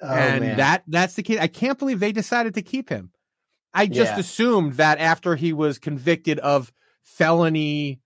Oh, 0.00 0.06
and 0.06 0.40
man. 0.42 0.56
that 0.58 0.84
that's 0.86 1.14
the 1.14 1.22
kid. 1.24 1.38
I 1.38 1.48
can't 1.48 1.78
believe 1.78 1.98
they 2.00 2.12
decided 2.12 2.54
to 2.54 2.62
keep 2.62 2.88
him. 2.88 3.10
I 3.74 3.86
just 3.86 4.12
Yeah. 4.12 4.20
assumed 4.20 4.74
that 4.74 4.98
after 4.98 5.34
he 5.34 5.52
was 5.52 5.78
convicted 5.78 6.38
of 6.38 6.72
felony 7.02 8.00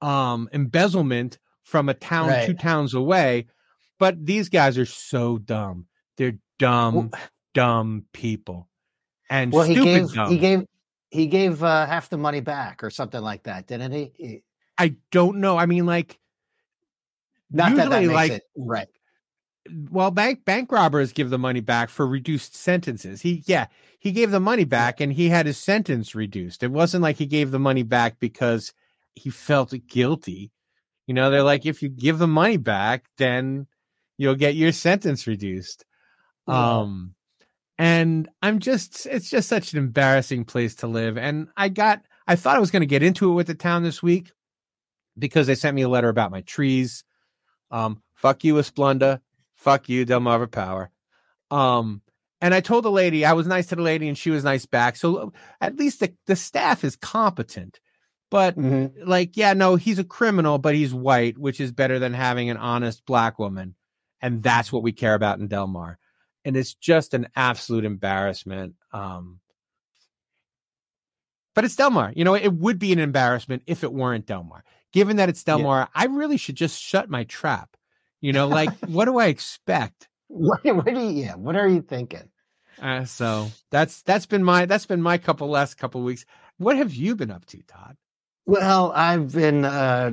um 0.00 0.48
embezzlement 0.52 1.38
from 1.62 1.88
a 1.88 1.94
town 1.94 2.28
Right. 2.28 2.46
two 2.46 2.54
towns 2.54 2.94
away, 2.94 3.46
but 3.98 4.24
these 4.24 4.48
guys 4.48 4.78
are 4.78 4.86
so 4.86 5.38
dumb. 5.38 5.86
They're 6.16 6.38
dumb, 6.58 6.94
Well- 6.94 7.10
dumb 7.54 8.04
people. 8.12 8.68
And 9.30 9.52
well 9.52 9.64
he 9.64 9.74
stupid 9.74 9.84
gave 10.06 10.14
dumb. 10.14 10.30
he 10.30 10.38
gave 10.38 10.66
he 11.10 11.26
gave 11.26 11.62
uh, 11.62 11.86
half 11.86 12.08
the 12.10 12.16
money 12.18 12.40
back 12.40 12.84
or 12.84 12.90
something 12.90 13.20
like 13.20 13.44
that 13.44 13.66
didn't 13.66 13.92
he, 13.92 14.12
he 14.16 14.42
I 14.78 14.96
don't 15.10 15.38
know. 15.38 15.56
I 15.56 15.66
mean, 15.66 15.86
like 15.86 16.18
not 17.50 17.74
that 17.76 17.90
that 17.90 18.02
Usually, 18.02 18.06
makes 18.16 18.30
like- 18.30 18.32
it 18.32 18.42
right 18.56 18.88
well 19.90 20.12
bank 20.12 20.44
bank 20.44 20.70
robbers 20.70 21.12
give 21.12 21.28
the 21.30 21.38
money 21.38 21.58
back 21.60 21.88
for 21.88 22.06
reduced 22.06 22.54
sentences 22.54 23.20
he 23.22 23.42
yeah 23.46 23.66
he 23.98 24.12
gave 24.12 24.30
the 24.30 24.38
money 24.38 24.62
back 24.64 25.00
and 25.00 25.12
he 25.12 25.28
had 25.28 25.44
his 25.44 25.58
sentence 25.58 26.14
reduced 26.14 26.62
it 26.62 26.70
wasn't 26.70 27.02
like 27.02 27.16
he 27.16 27.26
gave 27.26 27.50
the 27.50 27.58
money 27.58 27.82
back 27.82 28.20
because 28.20 28.72
he 29.16 29.28
felt 29.28 29.74
guilty 29.88 30.52
You 31.08 31.14
know, 31.14 31.30
they're 31.30 31.42
like, 31.42 31.66
if 31.66 31.82
you 31.82 31.88
give 31.88 32.18
the 32.18 32.26
money 32.28 32.58
back, 32.58 33.06
then 33.18 33.66
you'll 34.18 34.34
get 34.34 34.54
your 34.54 34.72
sentence 34.72 35.26
reduced. 35.26 35.84
Yeah. 36.48 36.78
Um, 36.80 37.14
and 37.78 38.28
I'm 38.40 38.58
just, 38.58 39.06
it's 39.06 39.28
just 39.28 39.48
such 39.48 39.72
an 39.72 39.78
embarrassing 39.78 40.44
place 40.44 40.76
to 40.76 40.86
live. 40.86 41.18
And 41.18 41.48
I 41.56 41.68
got, 41.68 42.02
I 42.26 42.36
thought 42.36 42.56
I 42.56 42.60
was 42.60 42.70
going 42.70 42.80
to 42.80 42.86
get 42.86 43.02
into 43.02 43.30
it 43.30 43.34
with 43.34 43.46
the 43.48 43.54
town 43.54 43.82
this 43.82 44.02
week 44.02 44.32
because 45.18 45.46
they 45.46 45.54
sent 45.54 45.74
me 45.74 45.82
a 45.82 45.88
letter 45.88 46.08
about 46.08 46.30
my 46.30 46.40
trees. 46.42 47.04
Um, 47.70 48.02
fuck 48.14 48.44
you, 48.44 48.54
Asplundh. 48.54 49.20
Fuck 49.56 49.88
you, 49.88 50.06
Delmarva 50.06 50.50
Power. 50.50 50.90
Um, 51.50 52.02
and 52.40 52.54
I 52.54 52.60
told 52.60 52.84
the 52.84 52.90
lady, 52.90 53.24
I 53.24 53.32
was 53.32 53.46
nice 53.46 53.66
to 53.68 53.76
the 53.76 53.82
lady 53.82 54.08
and 54.08 54.16
she 54.16 54.30
was 54.30 54.44
nice 54.44 54.66
back. 54.66 54.96
So 54.96 55.32
at 55.60 55.76
least 55.76 56.00
the, 56.00 56.14
the 56.26 56.36
staff 56.36 56.84
is 56.84 56.96
competent. 56.96 57.80
But 58.30 58.56
Mhm. 58.56 58.92
like, 59.06 59.36
yeah, 59.36 59.52
no, 59.52 59.76
he's 59.76 59.98
a 59.98 60.04
criminal, 60.04 60.58
but 60.58 60.74
he's 60.74 60.92
white, 60.92 61.38
which 61.38 61.60
is 61.60 61.72
better 61.72 61.98
than 61.98 62.12
having 62.12 62.50
an 62.50 62.56
honest 62.56 63.06
black 63.06 63.38
woman. 63.38 63.74
And 64.20 64.42
that's 64.42 64.72
what 64.72 64.82
we 64.82 64.92
care 64.92 65.14
about 65.14 65.38
in 65.38 65.48
Delmar. 65.48 65.98
And 66.44 66.56
it's 66.56 66.74
just 66.74 67.14
an 67.14 67.28
absolute 67.36 67.84
embarrassment. 67.84 68.74
Um, 68.92 69.40
but 71.54 71.64
it's 71.64 71.76
Delmar. 71.76 72.12
You 72.14 72.24
know, 72.24 72.34
it 72.34 72.52
would 72.52 72.78
be 72.78 72.92
an 72.92 72.98
embarrassment 72.98 73.62
if 73.66 73.82
it 73.82 73.92
weren't 73.92 74.26
Delmar. 74.26 74.62
Given 74.92 75.16
that 75.16 75.28
it's 75.28 75.42
Yeah. 75.46 75.56
Delmar, 75.56 75.88
I 75.94 76.06
really 76.06 76.36
should 76.36 76.54
just 76.56 76.80
shut 76.80 77.10
my 77.10 77.24
trap. 77.24 77.76
You 78.20 78.32
know, 78.32 78.48
like, 78.48 78.70
what 78.86 79.06
do 79.06 79.18
I 79.18 79.26
expect? 79.26 80.08
What, 80.28 80.64
what 80.64 80.88
are 80.88 80.90
you? 80.92 81.10
Yeah, 81.10 81.34
what 81.34 81.56
are 81.56 81.68
you 81.68 81.82
thinking? 81.82 82.28
Uh, 82.80 83.04
so 83.06 83.50
that's 83.70 84.02
that's 84.02 84.26
been 84.26 84.44
my 84.44 84.66
that's 84.66 84.84
been 84.86 85.00
my 85.00 85.16
couple 85.16 85.48
last 85.48 85.78
couple 85.78 86.02
weeks. 86.02 86.26
What 86.58 86.76
have 86.76 86.92
you 86.94 87.16
been 87.16 87.30
up 87.30 87.46
to, 87.46 87.62
Todd? 87.62 87.96
Well, 88.44 88.92
I've 88.94 89.32
been 89.32 89.64
uh, 89.64 90.12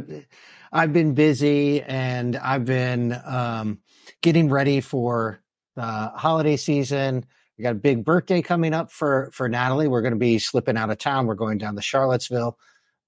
I've 0.71 0.93
been 0.93 1.13
busy, 1.13 1.81
and 1.81 2.37
I've 2.37 2.65
been 2.65 3.19
um, 3.25 3.79
getting 4.21 4.49
ready 4.49 4.81
for 4.81 5.41
the 5.75 5.83
holiday 5.83 6.57
season. 6.57 7.25
We 7.57 7.63
got 7.63 7.71
a 7.71 7.75
big 7.75 8.03
birthday 8.03 8.41
coming 8.41 8.73
up 8.73 8.91
for 8.91 9.29
for 9.33 9.47
Natalie. 9.47 9.87
We're 9.87 10.01
going 10.01 10.13
to 10.13 10.19
be 10.19 10.39
slipping 10.39 10.77
out 10.77 10.89
of 10.89 10.97
town. 10.97 11.27
We're 11.27 11.35
going 11.35 11.57
down 11.59 11.75
to 11.75 11.81
Charlottesville 11.81 12.57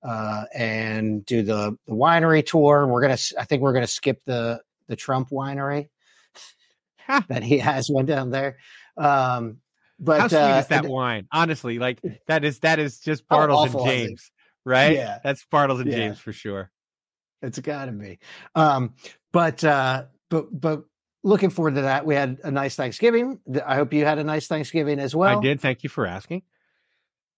uh, 0.03 0.45
and 0.53 1.25
do 1.25 1.41
the 1.41 1.77
the 1.87 1.93
winery 1.93 2.45
tour. 2.45 2.85
We're 2.87 3.01
gonna 3.01 3.17
I 3.39 3.45
think 3.45 3.61
we're 3.61 3.73
gonna 3.73 3.87
skip 3.87 4.21
the 4.25 4.61
the 4.87 4.95
Trump 4.95 5.29
winery 5.29 5.89
Ha, 7.07 7.25
that 7.29 7.43
he 7.43 7.57
has 7.59 7.89
one 7.89 8.05
down 8.05 8.29
there. 8.31 8.57
Um, 8.97 9.57
but 9.99 10.21
How 10.21 10.27
sweet 10.27 10.37
uh, 10.39 10.59
is 10.59 10.67
that 10.67 10.83
and- 10.85 10.93
wine? 10.93 11.27
Honestly, 11.31 11.79
like 11.79 11.99
that 12.27 12.43
is 12.43 12.59
that 12.59 12.79
is 12.79 12.99
just 12.99 13.27
Bartles 13.27 13.67
awful 13.67 13.81
and? 13.81 13.89
James, 13.89 14.31
right? 14.63 14.93
Yeah. 14.95 15.19
that's 15.23 15.45
Bartles 15.51 15.81
and 15.81 15.89
Yeah. 15.89 15.97
James 15.97 16.19
for 16.19 16.33
sure. 16.33 16.71
It's 17.41 17.59
got 17.59 17.85
to 17.85 17.91
be. 17.91 18.19
Um, 18.55 18.93
but 19.31 19.63
uh, 19.63 20.05
but 20.29 20.47
but 20.51 20.85
looking 21.23 21.49
forward 21.49 21.75
to 21.75 21.81
that. 21.81 22.05
We 22.05 22.15
had 22.15 22.39
a 22.43 22.51
nice 22.51 22.75
Thanksgiving. 22.75 23.39
I 23.65 23.75
hope 23.75 23.93
you 23.93 24.05
had 24.05 24.19
a 24.19 24.23
nice 24.23 24.47
Thanksgiving 24.47 24.99
as 24.99 25.15
well. 25.15 25.37
I 25.37 25.41
did. 25.41 25.59
Thank 25.59 25.83
you 25.83 25.89
for 25.89 26.05
asking. 26.05 26.43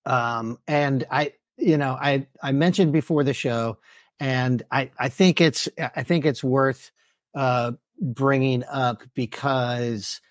Um, 0.06 0.58
and 0.68 1.06
I, 1.10 1.34
you 1.58 1.78
know, 1.78 1.98
I 2.00 2.28
I 2.42 2.52
mentioned 2.52 2.94
before 2.94 3.24
the 3.24 3.34
show, 3.34 3.78
and 4.20 4.64
I 4.72 4.92
I 4.98 5.10
think 5.10 5.42
it's 5.42 5.70
I 5.78 6.04
think 6.04 6.26
it's 6.26 6.44
worth 6.44 6.92
uh, 7.36 7.74
bringing 8.00 8.64
up 8.64 9.04
because 9.14 10.22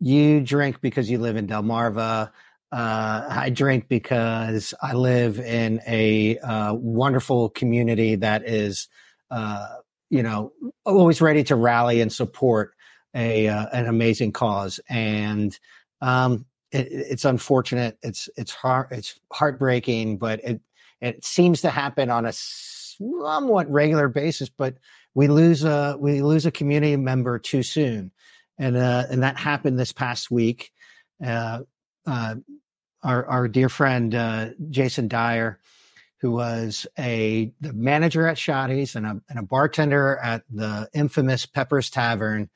you 0.00 0.40
drink 0.40 0.80
because 0.80 1.10
you 1.10 1.18
live 1.18 1.36
in 1.36 1.46
Delmarva. 1.46 2.30
Uh, 2.72 3.26
I 3.28 3.50
drink 3.50 3.88
because 3.88 4.74
I 4.80 4.92
live 4.94 5.40
in 5.40 5.80
a 5.86 6.38
uh, 6.38 6.74
wonderful 6.74 7.50
community 7.50 8.14
that 8.16 8.48
is, 8.48 8.88
uh, 9.30 9.66
you 10.10 10.22
know, 10.22 10.52
always 10.84 11.20
ready 11.20 11.44
to 11.44 11.56
rally 11.56 12.00
and 12.00 12.12
support 12.12 12.74
a 13.14 13.48
uh, 13.48 13.66
an 13.72 13.86
amazing 13.86 14.32
cause. 14.32 14.80
And 14.88 15.58
um, 16.00 16.46
it, 16.72 16.88
it's 16.90 17.24
unfortunate. 17.24 17.98
It's 18.02 18.28
it's 18.36 18.52
heart 18.52 18.88
it's 18.90 19.18
heartbreaking, 19.32 20.18
but 20.18 20.40
it 20.44 20.60
it 21.00 21.24
seems 21.24 21.62
to 21.62 21.70
happen 21.70 22.10
on 22.10 22.26
a 22.26 22.32
somewhat 22.32 23.70
regular 23.70 24.08
basis. 24.08 24.48
But 24.48 24.76
we 25.14 25.28
lose 25.28 25.64
a 25.64 25.96
we 25.98 26.22
lose 26.22 26.46
a 26.46 26.50
community 26.50 26.96
member 26.96 27.38
too 27.38 27.62
soon, 27.62 28.12
and 28.58 28.76
uh, 28.76 29.04
and 29.10 29.22
that 29.22 29.36
happened 29.36 29.78
this 29.78 29.92
past 29.92 30.30
week. 30.30 30.72
Uh, 31.24 31.60
uh, 32.06 32.36
our 33.02 33.26
our 33.26 33.48
dear 33.48 33.68
friend 33.68 34.14
uh, 34.14 34.50
Jason 34.70 35.08
Dyer, 35.08 35.60
who 36.20 36.32
was 36.32 36.86
a 36.98 37.52
the 37.60 37.72
manager 37.72 38.26
at 38.26 38.36
Shotty's 38.36 38.94
and 38.94 39.06
a 39.06 39.20
and 39.28 39.38
a 39.38 39.42
bartender 39.42 40.18
at 40.18 40.42
the 40.50 40.88
infamous 40.92 41.46
Peppers 41.46 41.90
Tavern 41.90 42.50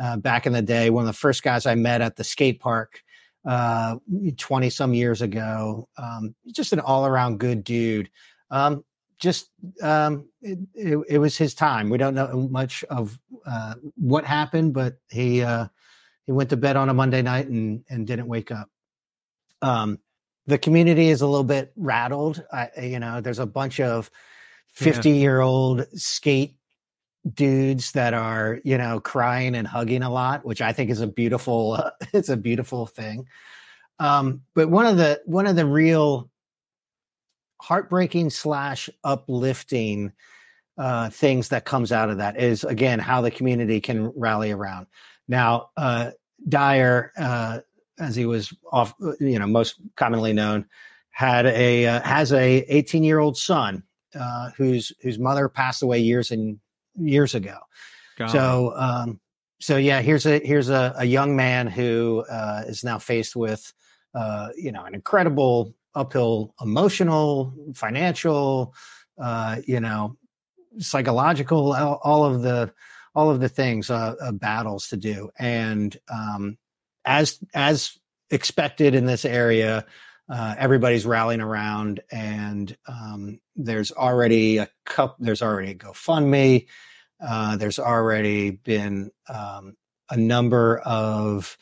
uh, 0.00 0.16
back 0.16 0.46
in 0.46 0.52
the 0.52 0.62
day. 0.62 0.90
One 0.90 1.02
of 1.02 1.06
the 1.06 1.12
first 1.12 1.42
guys 1.42 1.66
I 1.66 1.74
met 1.74 2.00
at 2.00 2.16
the 2.16 2.24
skate 2.24 2.60
park 2.60 3.02
uh 3.46 3.96
20 4.36 4.70
some 4.70 4.94
years 4.94 5.22
ago. 5.22 5.88
Um 5.96 6.34
just 6.52 6.72
an 6.72 6.80
all-around 6.80 7.38
good 7.38 7.64
dude. 7.64 8.10
Um 8.50 8.84
just 9.18 9.50
um 9.82 10.28
it, 10.42 10.58
it, 10.74 10.98
it 11.08 11.18
was 11.18 11.36
his 11.36 11.54
time. 11.54 11.90
We 11.90 11.98
don't 11.98 12.14
know 12.14 12.48
much 12.50 12.84
of 12.84 13.18
uh 13.46 13.74
what 13.96 14.24
happened 14.24 14.74
but 14.74 14.96
he 15.10 15.42
uh 15.42 15.68
he 16.26 16.32
went 16.32 16.50
to 16.50 16.56
bed 16.56 16.76
on 16.76 16.88
a 16.88 16.94
monday 16.94 17.22
night 17.22 17.48
and 17.48 17.84
and 17.88 18.06
didn't 18.06 18.28
wake 18.28 18.50
up. 18.50 18.68
Um 19.62 19.98
the 20.50 20.58
community 20.58 21.08
is 21.08 21.22
a 21.22 21.26
little 21.26 21.44
bit 21.44 21.72
rattled. 21.76 22.44
I, 22.52 22.68
you 22.82 22.98
know 22.98 23.20
there's 23.20 23.38
a 23.38 23.46
bunch 23.46 23.80
of 23.80 24.10
50 24.74 25.10
year 25.10 25.40
old 25.40 25.86
skate 25.94 26.56
dudes 27.34 27.92
that 27.92 28.14
are 28.14 28.60
you 28.64 28.76
know 28.76 28.98
crying 29.00 29.54
and 29.54 29.66
hugging 29.66 30.02
a 30.02 30.08
lot 30.08 30.42
which 30.42 30.62
i 30.62 30.72
think 30.72 30.88
is 30.88 31.02
a 31.02 31.06
beautiful 31.06 31.74
uh, 31.74 31.90
it's 32.14 32.30
a 32.30 32.36
beautiful 32.36 32.86
thing. 32.86 33.26
Um 33.98 34.42
but 34.54 34.70
one 34.70 34.86
of 34.86 34.96
the 34.96 35.20
one 35.26 35.46
of 35.46 35.56
the 35.56 35.66
real 35.66 36.30
heartbreaking 37.60 38.30
slash 38.30 38.90
uplifting 39.04 40.12
uh 40.78 41.10
things 41.10 41.48
that 41.50 41.64
comes 41.64 41.92
out 41.92 42.10
of 42.10 42.18
that 42.18 42.40
is 42.40 42.64
again 42.64 42.98
how 42.98 43.20
the 43.20 43.30
community 43.30 43.80
can 43.80 44.12
rally 44.16 44.50
around. 44.50 44.86
Now 45.28 45.70
uh 45.76 46.12
dyer 46.48 47.12
uh 47.18 47.60
as 48.00 48.16
he 48.16 48.26
was 48.26 48.52
off 48.72 48.94
you 49.20 49.38
know 49.38 49.46
most 49.46 49.76
commonly 49.96 50.32
known 50.32 50.66
had 51.10 51.46
a 51.46 51.86
uh, 51.86 52.00
has 52.00 52.32
a 52.32 52.64
18 52.68 53.04
year 53.04 53.18
old 53.18 53.36
son 53.36 53.82
uh 54.18 54.50
whose 54.56 54.92
whose 55.02 55.18
mother 55.18 55.48
passed 55.48 55.82
away 55.82 55.98
years 55.98 56.30
and 56.30 56.58
years 56.96 57.34
ago. 57.34 57.58
So, 58.28 58.72
um, 58.76 59.20
so 59.60 59.76
yeah, 59.76 60.00
here's 60.00 60.26
a 60.26 60.40
here's 60.40 60.68
a, 60.68 60.94
a 60.96 61.04
young 61.04 61.36
man 61.36 61.66
who 61.66 62.24
uh, 62.30 62.64
is 62.66 62.84
now 62.84 62.98
faced 62.98 63.36
with, 63.36 63.72
uh, 64.14 64.48
you 64.56 64.72
know, 64.72 64.84
an 64.84 64.94
incredible 64.94 65.74
uphill 65.94 66.54
emotional, 66.60 67.52
financial, 67.74 68.74
uh, 69.18 69.56
you 69.66 69.80
know, 69.80 70.16
psychological, 70.78 71.72
all, 71.72 72.00
all 72.02 72.24
of 72.24 72.42
the 72.42 72.72
all 73.14 73.30
of 73.30 73.40
the 73.40 73.48
things, 73.48 73.90
uh, 73.90 74.14
uh, 74.20 74.32
battles 74.32 74.88
to 74.88 74.96
do, 74.96 75.30
and 75.38 75.96
um, 76.12 76.56
as 77.04 77.38
as 77.54 77.98
expected 78.30 78.94
in 78.94 79.06
this 79.06 79.24
area. 79.24 79.86
Uh, 80.28 80.54
everybody's 80.58 81.04
rallying 81.04 81.40
around, 81.40 82.00
and 82.12 82.76
um, 82.86 83.40
there's 83.56 83.90
already 83.90 84.58
a 84.58 84.68
cup. 84.86 85.16
There's 85.18 85.42
already 85.42 85.72
a 85.72 85.74
GoFundMe. 85.74 86.68
Uh, 87.20 87.56
there's 87.56 87.80
already 87.80 88.50
been 88.50 89.10
um, 89.28 89.76
a 90.08 90.16
number 90.16 90.78
of 90.78 91.58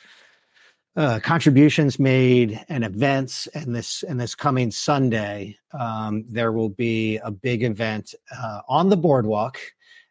uh, 0.99 1.21
contributions 1.21 1.99
made 1.99 2.63
and 2.69 2.85
events, 2.85 3.47
and 3.55 3.75
this 3.75 4.03
and 4.03 4.21
this 4.21 4.35
coming 4.35 4.71
Sunday, 4.71 5.57
um, 5.73 6.25
there 6.29 6.53
will 6.53 6.69
be 6.69 7.19
a 7.19 7.31
big 7.31 7.63
event 7.63 8.15
uh, 8.37 8.63
on 8.69 8.89
the 8.89 8.97
boardwalk 8.97 9.59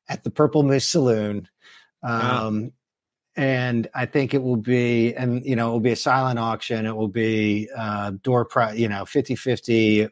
at 0.07 0.23
the 0.23 0.31
Purple 0.31 0.63
Moose 0.63 0.87
Saloon. 0.87 1.47
Wow. 2.01 2.69
And 3.37 3.87
I 3.93 4.07
think 4.07 4.33
it 4.33 4.41
will 4.41 4.57
be, 4.57 5.13
and 5.13 5.45
you 5.45 5.55
know, 5.55 5.69
it 5.69 5.71
will 5.71 5.79
be 5.79 5.91
a 5.91 5.95
silent 5.95 6.39
auction. 6.39 6.87
It 6.87 6.95
will 6.95 7.07
be 7.07 7.69
uh, 7.77 8.13
door 8.23 8.45
price, 8.45 8.77
you 8.77 8.89
know, 8.89 9.05
50 9.05 9.35
50. 9.35 10.07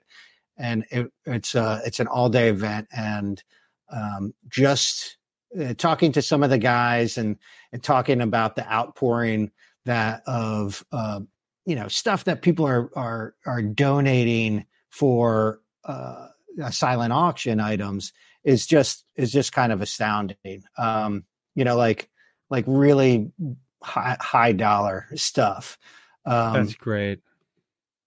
And 0.57 0.85
it, 0.91 1.11
it's 1.25 1.55
uh, 1.55 1.81
it's 1.85 1.99
an 1.99 2.07
all 2.07 2.29
day 2.29 2.49
event. 2.49 2.87
And 2.95 3.43
um, 3.91 4.33
just 4.47 5.17
uh, 5.59 5.73
talking 5.73 6.11
to 6.11 6.21
some 6.21 6.43
of 6.43 6.49
the 6.49 6.57
guys 6.57 7.17
and 7.17 7.37
and 7.71 7.81
talking 7.83 8.21
about 8.21 8.55
the 8.55 8.71
outpouring 8.71 9.51
that 9.85 10.21
of 10.27 10.85
uh, 10.91 11.19
you 11.65 11.75
know 11.75 11.87
stuff 11.87 12.25
that 12.25 12.41
people 12.41 12.65
are 12.65 12.89
are 12.95 13.35
are 13.45 13.61
donating 13.61 14.65
for 14.91 15.61
uh, 15.83 16.27
uh, 16.61 16.69
silent 16.69 17.11
auction 17.11 17.59
items 17.59 18.13
is 18.43 18.67
just 18.67 19.03
is 19.15 19.31
just 19.31 19.51
kind 19.51 19.71
of 19.71 19.81
astounding. 19.81 20.63
Um, 20.77 21.25
you 21.55 21.63
know, 21.63 21.75
like 21.75 22.09
like 22.49 22.65
really 22.67 23.31
high, 23.83 24.17
high 24.19 24.51
dollar 24.51 25.07
stuff. 25.15 25.77
Um, 26.25 26.53
That's 26.53 26.75
great. 26.75 27.19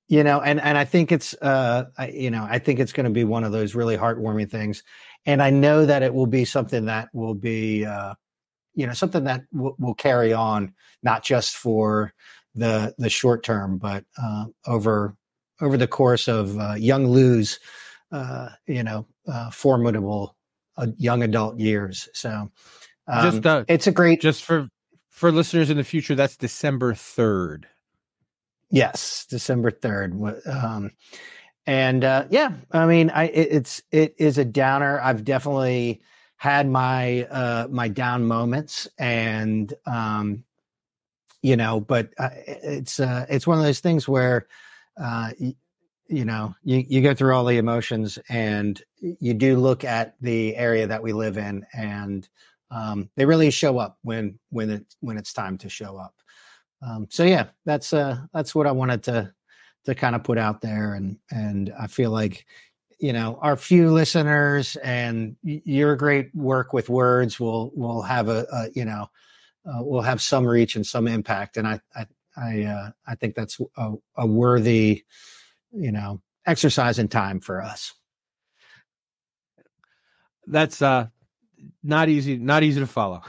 you 0.09 0.25
know 0.25 0.41
and 0.41 0.61
and 0.61 0.77
i 0.77 0.85
think 0.85 1.13
it's 1.13 1.35
uh 1.35 1.85
I, 1.97 2.09
you 2.09 2.33
know 2.33 2.45
i 2.51 2.59
think 2.59 2.81
it's 2.81 2.93
going 2.93 3.05
to 3.05 3.13
be 3.13 3.23
one 3.23 3.45
of 3.45 3.53
those 3.53 3.77
really 3.77 3.97
heartwarming 3.97 4.51
things 4.51 4.83
and 5.29 5.43
I 5.43 5.51
know 5.51 5.85
that 5.85 6.03
it 6.03 6.15
will 6.15 6.27
be 6.27 6.47
something 6.47 6.87
that 6.87 7.11
will 7.13 7.35
be, 7.35 7.85
uh, 7.85 8.15
you 8.75 8.87
know, 8.87 8.95
something 8.95 9.25
that 9.25 9.43
w- 9.53 9.77
will 9.79 9.93
carry 9.95 10.33
on, 10.33 10.73
not 11.03 11.23
just 11.23 11.55
for 11.55 12.15
the 12.55 12.95
the 12.97 13.11
short 13.11 13.45
term, 13.45 13.77
but 13.77 14.05
uh, 14.21 14.47
over 14.67 15.15
over 15.61 15.77
the 15.77 15.87
course 15.87 16.29
of 16.29 16.59
uh, 16.59 16.75
young 16.79 17.07
Lou's, 17.07 17.61
uh, 18.11 18.49
you 18.67 18.83
know, 18.83 19.07
uh, 19.31 19.51
formidable 19.51 20.35
uh, 20.79 20.87
young 20.97 21.23
adult 21.23 21.59
years. 21.59 22.09
So, 22.15 22.51
um, 23.09 23.31
just 23.31 23.47
uh, 23.47 23.65
it's 23.69 23.87
a 23.87 23.93
great. 23.93 24.21
Just 24.21 24.45
for 24.45 24.69
for 25.09 25.33
listeners 25.33 25.71
in 25.71 25.77
the 25.77 25.85
future, 25.85 26.15
that's 26.15 26.37
December 26.37 26.95
third. 26.95 27.67
Yes, 28.71 29.27
December 29.29 29.71
third. 29.71 30.15
Um, 30.47 30.91
and 31.67 32.05
uh, 32.05 32.27
yeah, 32.31 32.53
I 32.71 32.87
mean, 32.87 33.11
I 33.11 33.25
it, 33.25 33.49
it's 33.53 33.83
it 33.91 34.15
is 34.19 34.39
a 34.39 34.45
downer. 34.45 35.01
I've 35.01 35.25
definitely 35.25 36.03
had 36.37 36.69
my 36.69 37.25
uh, 37.25 37.69
my 37.71 37.89
down 37.89 38.27
moments, 38.27 38.89
and 38.99 39.73
um, 39.87 40.45
you 41.43 41.57
know, 41.57 41.81
but 41.81 42.11
uh, 42.19 42.31
it's 42.47 43.01
uh, 43.01 43.27
it's 43.29 43.47
one 43.47 43.59
of 43.59 43.65
those 43.65 43.81
things 43.81 44.07
where 44.07 44.47
uh, 45.01 45.31
you, 45.39 45.55
you 46.09 46.25
know 46.25 46.55
you 46.63 46.85
you 46.89 47.03
go 47.03 47.15
through 47.15 47.35
all 47.35 47.45
the 47.45 47.59
emotions, 47.59 48.19
and 48.29 48.83
you 49.01 49.35
do 49.35 49.57
look 49.57 49.85
at 49.85 50.15
the 50.21 50.57
area 50.57 50.87
that 50.87 51.03
we 51.03 51.13
live 51.13 51.39
in, 51.39 51.67
and 51.73 52.29
um, 52.71 53.09
they 53.17 53.25
really 53.25 53.51
show 53.51 53.79
up 53.79 53.99
when 54.03 54.39
when 54.51 54.71
it 54.71 54.95
when 55.01 55.17
it's 55.17 55.33
time 55.33 55.59
to 55.59 55.69
show 55.69 55.97
up. 55.97 56.15
Um, 56.83 57.07
so 57.11 57.25
yeah, 57.25 57.47
that's 57.65 57.93
uh, 57.93 58.19
that's 58.33 58.55
what 58.55 58.67
I 58.67 58.73
wanted 58.73 59.03
to 59.05 59.33
to 59.85 59.95
kind 59.95 60.15
of 60.15 60.25
put 60.25 60.39
out 60.39 60.61
there, 60.61 60.95
and 60.95 61.19
and 61.31 61.73
I 61.79 61.87
feel 61.87 62.11
like 62.11 62.45
you 62.99 63.13
know 63.13 63.39
our 63.43 63.57
few 63.57 63.91
listeners 63.91 64.77
and 64.77 65.37
your 65.43 65.97
great 65.97 66.35
work 66.35 66.73
with 66.73 66.89
words 66.89 67.41
will 67.41 67.73
will 67.75 68.03
have 68.03 68.29
a, 68.29 68.47
a 68.53 68.69
you 68.75 68.85
know 68.85 69.09
uh, 69.67 69.83
will 69.83 70.03
have 70.03 70.21
some 70.21 70.47
reach 70.47 70.77
and 70.77 70.87
some 70.87 71.09
impact, 71.09 71.57
and 71.57 71.67
I 71.67 71.81
I 71.97 72.07
I, 72.37 72.63
uh, 72.65 72.91
I 73.07 73.15
think 73.17 73.35
that's 73.35 73.59
a, 73.77 73.95
a 74.17 74.27
worthy 74.27 75.05
you 75.73 75.93
know 75.93 76.21
exercise 76.47 76.99
in 76.99 77.09
time 77.09 77.41
for 77.41 77.63
us. 77.63 77.95
That's 80.47 80.81
uh 80.81 81.09
not 81.83 82.09
easy 82.09 82.37
not 82.37 82.63
easy 82.63 82.81
to 82.81 82.87
follow. 82.87 83.23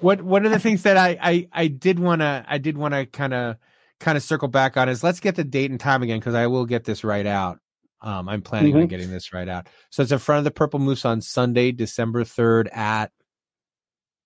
what 0.00 0.22
one 0.22 0.44
of 0.46 0.52
the 0.52 0.58
things 0.58 0.82
that 0.82 0.96
I 0.96 1.18
I, 1.20 1.48
I 1.52 1.66
did 1.68 1.98
want 1.98 2.20
to 2.20 2.44
I 2.48 2.58
did 2.58 2.76
want 2.76 2.94
to 2.94 3.06
kind 3.06 3.34
of 3.34 3.56
kind 4.00 4.16
of 4.16 4.22
circle 4.22 4.48
back 4.48 4.76
on 4.76 4.88
is 4.88 5.02
let's 5.02 5.20
get 5.20 5.36
the 5.36 5.44
date 5.44 5.70
and 5.70 5.80
time 5.80 6.02
again 6.02 6.18
because 6.18 6.34
I 6.34 6.46
will 6.46 6.66
get 6.66 6.84
this 6.84 7.04
right 7.04 7.26
out. 7.26 7.58
Um, 8.00 8.28
I'm 8.28 8.42
planning 8.42 8.72
mm-hmm. 8.72 8.82
on 8.82 8.88
getting 8.88 9.10
this 9.10 9.32
right 9.32 9.48
out. 9.48 9.68
So 9.90 10.02
it's 10.02 10.12
in 10.12 10.18
front 10.18 10.38
of 10.38 10.44
the 10.44 10.50
Purple 10.50 10.78
Moose 10.78 11.06
on 11.06 11.22
Sunday, 11.22 11.72
December 11.72 12.24
third 12.24 12.68
at 12.72 13.10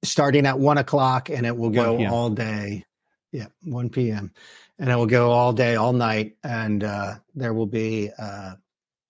starting 0.03 0.47
at 0.47 0.59
one 0.59 0.79
o'clock, 0.79 1.31
and 1.31 1.47
it 1.47 1.57
will 1.57 1.71
go 1.71 2.05
all 2.09 2.31
day. 2.31 2.85
Yeah, 3.31 3.47
one 3.63 3.91
p.m. 3.91 4.33
and 4.79 4.91
it 4.91 4.97
will 4.97 5.07
go 5.07 5.31
all 5.31 5.53
day, 5.53 5.77
all 5.77 5.93
night, 5.93 6.37
and 6.43 6.83
uh, 6.83 7.17
there 7.35 7.53
will 7.53 7.67
be, 7.67 8.11
uh, 8.19 8.55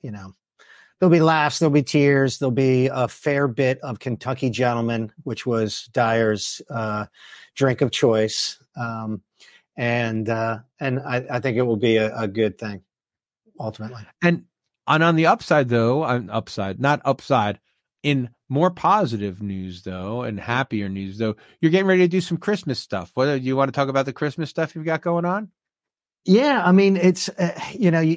you 0.02 0.10
know, 0.10 0.34
there'll 0.98 1.12
be 1.12 1.20
laughs, 1.20 1.58
there'll 1.58 1.72
be 1.72 1.82
tears, 1.82 2.38
there'll 2.38 2.50
be 2.50 2.86
a 2.86 3.08
fair 3.08 3.48
bit 3.48 3.78
of 3.80 3.98
Kentucky 3.98 4.50
Gentleman, 4.50 5.12
which 5.24 5.46
was 5.46 5.88
Dyer's 5.92 6.60
uh, 6.70 7.06
drink 7.54 7.80
of 7.80 7.90
choice, 7.90 8.58
um, 8.76 9.22
and 9.76 10.28
uh, 10.28 10.58
and 10.80 11.00
I, 11.00 11.24
I, 11.30 11.40
think 11.40 11.56
it 11.56 11.62
will 11.62 11.76
be 11.76 11.96
a, 11.96 12.14
a, 12.16 12.28
good 12.28 12.58
thing 12.58 12.82
ultimately. 13.60 14.02
And 14.22 14.44
and 14.86 15.02
on 15.02 15.16
the 15.16 15.26
upside, 15.26 15.68
though, 15.68 16.02
on 16.02 16.30
upside, 16.30 16.80
not 16.80 17.00
upside, 17.04 17.60
in 18.02 18.30
more 18.48 18.70
positive 18.70 19.42
news 19.42 19.82
though, 19.82 20.22
and 20.22 20.40
happier 20.40 20.88
news 20.88 21.18
though, 21.18 21.36
you're 21.60 21.70
getting 21.70 21.86
ready 21.86 22.02
to 22.02 22.08
do 22.08 22.20
some 22.20 22.38
Christmas 22.38 22.78
stuff. 22.78 23.10
What 23.14 23.26
do 23.26 23.36
you 23.36 23.56
want 23.56 23.68
to 23.68 23.72
talk 23.72 23.88
about 23.88 24.06
the 24.06 24.12
Christmas 24.12 24.50
stuff 24.50 24.74
you've 24.74 24.84
got 24.84 25.02
going 25.02 25.24
on? 25.24 25.50
Yeah, 26.24 26.62
I 26.64 26.72
mean, 26.72 26.96
it's 26.96 27.28
uh, 27.28 27.58
you 27.72 27.90
know, 27.90 28.16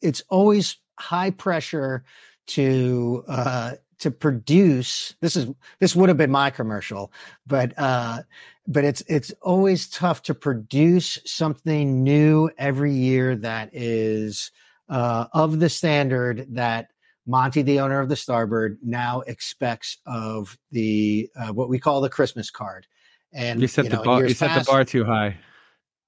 it's 0.00 0.22
always 0.28 0.76
high 0.98 1.30
pressure 1.30 2.04
to 2.48 3.24
uh, 3.28 3.72
to 4.00 4.10
produce. 4.10 5.14
This 5.20 5.36
is 5.36 5.48
this 5.80 5.96
would 5.96 6.08
have 6.08 6.18
been 6.18 6.30
my 6.30 6.50
commercial, 6.50 7.12
but 7.46 7.72
uh, 7.78 8.22
but 8.66 8.84
it's 8.84 9.02
it's 9.08 9.32
always 9.42 9.88
tough 9.88 10.22
to 10.24 10.34
produce 10.34 11.18
something 11.24 12.02
new 12.02 12.50
every 12.58 12.92
year 12.92 13.36
that 13.36 13.70
is 13.72 14.50
uh, 14.88 15.26
of 15.32 15.60
the 15.60 15.68
standard 15.68 16.46
that 16.50 16.88
Monty, 17.26 17.62
the 17.62 17.80
owner 17.80 18.00
of 18.00 18.08
the 18.08 18.16
Starboard, 18.16 18.78
now 18.82 19.20
expects 19.22 19.98
of 20.06 20.58
the 20.70 21.30
uh, 21.36 21.52
what 21.52 21.68
we 21.68 21.78
call 21.78 22.00
the 22.00 22.10
Christmas 22.10 22.50
card. 22.50 22.86
And 23.32 23.60
you 23.60 23.66
set 23.66 23.86
you 23.86 23.90
know, 23.90 23.98
the 23.98 24.04
bar. 24.04 24.26
You 24.26 24.34
set 24.34 24.50
past, 24.50 24.66
the 24.66 24.72
bar 24.72 24.84
too 24.84 25.04
high. 25.04 25.38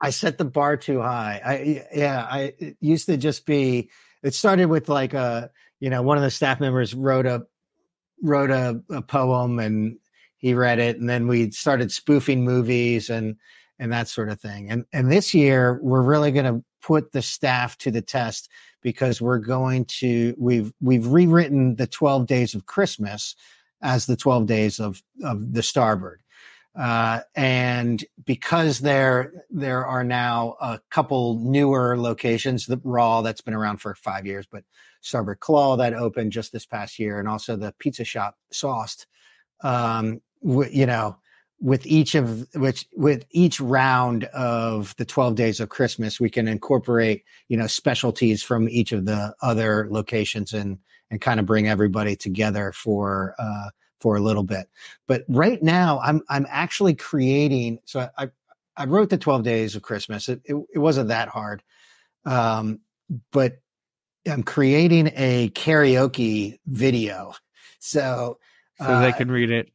I 0.00 0.10
set 0.10 0.36
the 0.38 0.44
bar 0.44 0.76
too 0.76 1.00
high. 1.00 1.40
I 1.44 1.86
yeah. 1.94 2.26
I 2.30 2.54
used 2.80 3.06
to 3.06 3.16
just 3.16 3.46
be 3.46 3.90
it 4.26 4.34
started 4.34 4.66
with 4.66 4.88
like 4.88 5.14
a 5.14 5.50
you 5.80 5.90
know 5.90 6.02
one 6.02 6.16
of 6.16 6.22
the 6.24 6.30
staff 6.30 6.60
members 6.60 6.94
wrote 6.94 7.26
a 7.26 7.46
wrote 8.22 8.50
a, 8.50 8.80
a 8.90 9.02
poem 9.02 9.58
and 9.58 9.98
he 10.38 10.54
read 10.54 10.78
it 10.78 10.98
and 10.98 11.08
then 11.08 11.26
we 11.26 11.50
started 11.50 11.92
spoofing 11.92 12.44
movies 12.44 13.08
and 13.10 13.36
and 13.78 13.92
that 13.92 14.08
sort 14.08 14.28
of 14.28 14.40
thing. 14.40 14.70
And 14.70 14.84
and 14.92 15.10
this 15.10 15.34
year 15.34 15.78
we're 15.82 16.02
really 16.02 16.32
going 16.32 16.46
to 16.46 16.64
put 16.82 17.12
the 17.12 17.22
staff 17.22 17.76
to 17.78 17.90
the 17.90 18.02
test 18.02 18.48
because 18.82 19.20
we're 19.20 19.38
going 19.38 19.84
to 19.84 20.34
we've 20.38 20.72
we've 20.80 21.06
rewritten 21.06 21.76
the 21.76 21.86
12 21.86 22.26
days 22.26 22.54
of 22.54 22.66
christmas 22.66 23.34
as 23.82 24.06
the 24.06 24.16
12 24.16 24.46
days 24.46 24.78
of 24.78 25.02
of 25.24 25.52
the 25.52 25.62
starboard 25.62 26.22
uh, 26.76 27.20
and 27.34 28.04
because 28.26 28.80
there 28.80 29.32
there 29.48 29.86
are 29.86 30.04
now 30.04 30.56
a 30.60 30.78
couple 30.90 31.38
newer 31.40 31.98
locations, 31.98 32.66
the 32.66 32.80
Raw 32.84 33.22
that's 33.22 33.40
been 33.40 33.54
around 33.54 33.78
for 33.78 33.94
five 33.94 34.26
years, 34.26 34.46
but 34.50 34.62
Starboard 35.00 35.40
Claw 35.40 35.76
that 35.76 35.94
opened 35.94 36.32
just 36.32 36.52
this 36.52 36.66
past 36.66 36.98
year, 36.98 37.18
and 37.18 37.28
also 37.28 37.56
the 37.56 37.74
pizza 37.78 38.04
shop 38.04 38.36
Sauced. 38.52 39.06
Um, 39.62 40.20
w- 40.44 40.70
you 40.70 40.84
know, 40.84 41.16
with 41.60 41.86
each 41.86 42.14
of 42.14 42.46
which 42.54 42.86
with 42.92 43.24
each 43.30 43.58
round 43.58 44.24
of 44.24 44.94
the 44.96 45.06
12 45.06 45.34
days 45.34 45.60
of 45.60 45.70
Christmas, 45.70 46.20
we 46.20 46.28
can 46.28 46.46
incorporate 46.46 47.24
you 47.48 47.56
know 47.56 47.66
specialties 47.66 48.42
from 48.42 48.68
each 48.68 48.92
of 48.92 49.06
the 49.06 49.34
other 49.40 49.88
locations 49.90 50.52
and 50.52 50.78
and 51.10 51.22
kind 51.22 51.40
of 51.40 51.46
bring 51.46 51.68
everybody 51.68 52.16
together 52.16 52.72
for 52.72 53.34
uh, 53.38 53.70
for 54.00 54.16
a 54.16 54.20
little 54.20 54.42
bit. 54.42 54.68
But 55.06 55.24
right 55.28 55.62
now, 55.62 56.00
I'm 56.00 56.22
I'm 56.28 56.46
actually 56.48 56.94
creating. 56.94 57.78
So 57.84 58.08
I 58.16 58.28
I 58.76 58.84
wrote 58.84 59.10
the 59.10 59.18
Twelve 59.18 59.42
Days 59.42 59.76
of 59.76 59.82
Christmas. 59.82 60.28
It 60.28 60.40
it, 60.44 60.56
it 60.74 60.78
wasn't 60.78 61.08
that 61.08 61.28
hard, 61.28 61.62
um, 62.24 62.80
but 63.32 63.60
I'm 64.26 64.42
creating 64.42 65.12
a 65.14 65.50
karaoke 65.50 66.58
video. 66.66 67.34
So 67.78 68.38
so 68.78 68.84
uh, 68.84 69.00
they 69.00 69.12
can 69.12 69.30
read 69.30 69.50
it. 69.50 69.70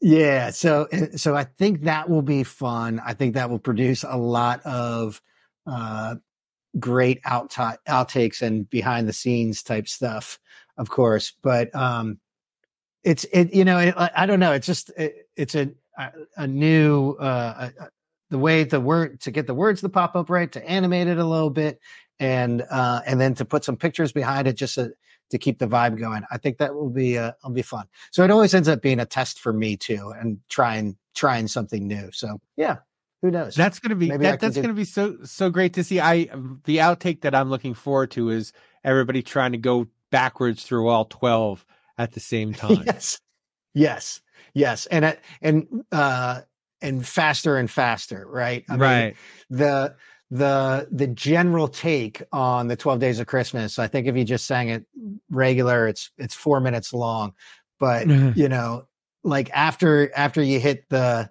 Yeah, 0.00 0.50
so 0.50 0.88
so 1.16 1.34
I 1.34 1.44
think 1.44 1.82
that 1.82 2.08
will 2.08 2.22
be 2.22 2.42
fun. 2.42 3.00
I 3.04 3.14
think 3.14 3.34
that 3.34 3.50
will 3.50 3.58
produce 3.58 4.04
a 4.04 4.16
lot 4.16 4.60
of 4.64 5.20
uh, 5.66 6.16
great 6.78 7.20
out 7.24 7.50
outtakes 7.50 8.42
and 8.42 8.68
behind 8.68 9.08
the 9.08 9.12
scenes 9.12 9.62
type 9.62 9.88
stuff, 9.88 10.38
of 10.76 10.90
course. 10.90 11.32
But 11.42 11.74
um, 11.74 12.20
it's 13.06 13.24
it 13.32 13.54
you 13.54 13.64
know 13.64 13.78
it, 13.78 13.94
I 13.96 14.26
don't 14.26 14.40
know 14.40 14.52
it's 14.52 14.66
just 14.66 14.90
it, 14.98 15.28
it's 15.36 15.54
a 15.54 15.70
a 16.36 16.46
new 16.46 17.12
uh 17.12 17.70
a, 17.78 17.88
the 18.30 18.38
way 18.38 18.64
the 18.64 18.80
word 18.80 19.20
to 19.20 19.30
get 19.30 19.46
the 19.46 19.54
words 19.54 19.80
to 19.80 19.88
pop 19.88 20.16
up 20.16 20.28
right 20.28 20.50
to 20.52 20.68
animate 20.68 21.06
it 21.06 21.16
a 21.16 21.24
little 21.24 21.48
bit 21.48 21.80
and 22.18 22.62
uh 22.68 23.00
and 23.06 23.20
then 23.20 23.34
to 23.34 23.44
put 23.44 23.64
some 23.64 23.76
pictures 23.76 24.12
behind 24.12 24.48
it 24.48 24.54
just 24.54 24.74
to, 24.74 24.92
to 25.30 25.38
keep 25.38 25.58
the 25.58 25.66
vibe 25.66 25.98
going. 25.98 26.22
I 26.30 26.38
think 26.38 26.58
that 26.58 26.74
will 26.74 26.90
be 26.90 27.16
uh 27.16 27.32
will 27.44 27.52
be 27.52 27.62
fun. 27.62 27.86
So 28.10 28.24
it 28.24 28.30
always 28.30 28.54
ends 28.54 28.68
up 28.68 28.82
being 28.82 28.98
a 28.98 29.06
test 29.06 29.38
for 29.38 29.52
me 29.52 29.76
too 29.76 30.12
and 30.18 30.40
trying 30.48 30.96
trying 31.14 31.46
something 31.46 31.86
new. 31.86 32.10
So 32.12 32.40
yeah 32.56 32.78
who 33.22 33.30
knows? 33.30 33.54
That's 33.54 33.78
gonna 33.78 33.94
be 33.94 34.10
that, 34.10 34.40
that's 34.40 34.56
do... 34.56 34.62
gonna 34.62 34.74
be 34.74 34.84
so 34.84 35.18
so 35.22 35.48
great 35.48 35.74
to 35.74 35.84
see. 35.84 36.00
I 36.00 36.24
the 36.64 36.78
outtake 36.78 37.20
that 37.20 37.36
i'm 37.36 37.50
looking 37.50 37.74
forward 37.74 38.10
to 38.12 38.30
is 38.30 38.52
everybody 38.82 39.22
trying 39.22 39.52
to 39.52 39.58
go 39.58 39.86
backwards 40.10 40.64
through 40.64 40.88
all 40.88 41.04
12 41.04 41.64
at 41.98 42.12
the 42.12 42.20
same 42.20 42.52
time. 42.54 42.84
yes, 42.86 43.20
yes, 43.74 44.20
yes, 44.54 44.86
and 44.86 45.04
uh, 45.04 45.14
and 45.42 45.84
uh, 45.92 46.40
and 46.80 47.06
faster 47.06 47.56
and 47.56 47.70
faster, 47.70 48.26
right? 48.28 48.64
I 48.68 48.76
right. 48.76 49.04
Mean, 49.04 49.14
the 49.58 49.96
the 50.30 50.88
the 50.90 51.06
general 51.06 51.68
take 51.68 52.22
on 52.32 52.66
the 52.66 52.74
12 52.74 52.98
days 52.98 53.20
of 53.20 53.28
christmas 53.28 53.78
i 53.78 53.86
think 53.86 54.08
if 54.08 54.16
you 54.16 54.24
just 54.24 54.44
sang 54.44 54.70
it 54.70 54.84
regular 55.30 55.86
it's 55.86 56.10
it's 56.18 56.34
four 56.34 56.60
minutes 56.60 56.92
long 56.92 57.32
but 57.78 58.08
you 58.36 58.48
know 58.48 58.86
like 59.22 59.50
after 59.52 60.10
after 60.16 60.42
you 60.42 60.58
hit 60.58 60.88
the 60.88 61.30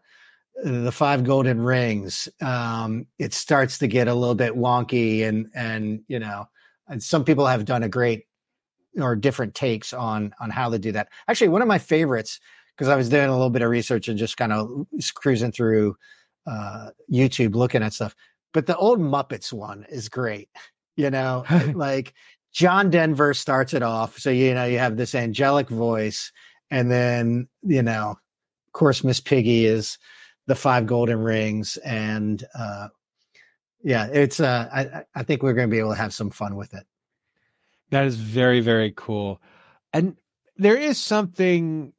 the 0.63 0.91
five 0.91 1.25
golden 1.25 1.59
rings 1.59 2.29
um 2.41 3.05
it 3.19 3.33
starts 3.33 3.79
to 3.79 3.87
get 3.87 4.07
a 4.07 4.13
little 4.13 4.35
bit 4.35 4.55
wonky 4.55 5.27
and 5.27 5.47
and 5.53 6.01
you 6.07 6.19
know 6.19 6.47
and 6.87 7.03
some 7.03 7.25
people 7.25 7.45
have 7.45 7.65
done 7.65 7.83
a 7.83 7.89
great 7.89 8.23
or 8.99 9.15
different 9.15 9.55
takes 9.55 9.93
on 9.93 10.33
on 10.39 10.49
how 10.49 10.69
to 10.69 10.79
do 10.79 10.91
that. 10.91 11.09
Actually, 11.27 11.49
one 11.49 11.61
of 11.61 11.67
my 11.67 11.77
favorites 11.77 12.39
because 12.75 12.89
I 12.89 12.95
was 12.95 13.09
doing 13.09 13.29
a 13.29 13.31
little 13.31 13.49
bit 13.49 13.61
of 13.61 13.69
research 13.69 14.07
and 14.07 14.17
just 14.17 14.37
kind 14.37 14.51
of 14.51 14.85
cruising 15.13 15.51
through 15.51 15.95
uh, 16.45 16.89
YouTube 17.11 17.55
looking 17.55 17.81
at 17.81 17.93
stuff. 17.93 18.15
But 18.53 18.65
the 18.65 18.77
old 18.77 18.99
Muppets 18.99 19.53
one 19.53 19.85
is 19.89 20.09
great. 20.09 20.49
You 20.95 21.09
know, 21.09 21.45
like 21.73 22.13
John 22.51 22.89
Denver 22.89 23.33
starts 23.33 23.73
it 23.73 23.83
off. 23.83 24.17
So, 24.17 24.29
you 24.29 24.53
know, 24.53 24.65
you 24.65 24.79
have 24.79 24.97
this 24.97 25.15
angelic 25.15 25.69
voice. 25.69 26.31
And 26.71 26.89
then, 26.89 27.47
you 27.63 27.83
know, 27.83 28.11
of 28.67 28.73
course, 28.73 29.03
Miss 29.03 29.19
Piggy 29.19 29.65
is 29.65 29.97
the 30.47 30.55
five 30.55 30.85
golden 30.85 31.19
rings. 31.19 31.77
And 31.77 32.43
uh, 32.57 32.87
yeah, 33.83 34.07
it's, 34.07 34.39
uh, 34.39 34.69
I, 34.73 35.03
I 35.19 35.23
think 35.23 35.43
we're 35.43 35.53
going 35.53 35.69
to 35.69 35.71
be 35.71 35.79
able 35.79 35.91
to 35.91 35.97
have 35.97 36.13
some 36.13 36.29
fun 36.29 36.55
with 36.55 36.73
it. 36.73 36.85
That 37.91 38.05
is 38.05 38.15
very, 38.15 38.61
very 38.61 38.93
cool. 38.95 39.41
And 39.93 40.17
there 40.57 40.77
is 40.77 40.99
something. 40.99 41.93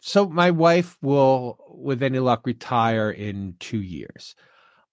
So 0.00 0.28
my 0.28 0.50
wife 0.50 0.98
will, 1.00 1.58
with 1.68 2.02
any 2.02 2.18
luck, 2.18 2.46
retire 2.46 3.10
in 3.10 3.56
two 3.58 3.80
years. 3.80 4.34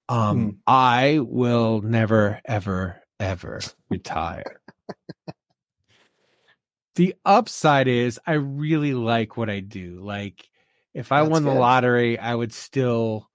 Um, 0.10 0.40
mm. 0.40 0.58
I 0.68 1.20
will 1.22 1.82
never, 1.82 2.40
ever, 2.46 3.02
ever 3.20 3.62
retire. 3.90 4.62
the 6.96 7.16
upside 7.26 7.88
is 7.88 8.20
I 8.26 8.34
really 8.34 8.94
like 8.94 9.38
what 9.38 9.50
I 9.50 9.60
do. 9.60 10.00
Like 10.02 10.50
if 10.94 11.12
I 11.12 11.22
That's 11.22 11.32
won 11.32 11.44
the 11.44 11.54
lottery, 11.54 12.20
I 12.20 12.36
would 12.36 12.54
still 12.54 13.30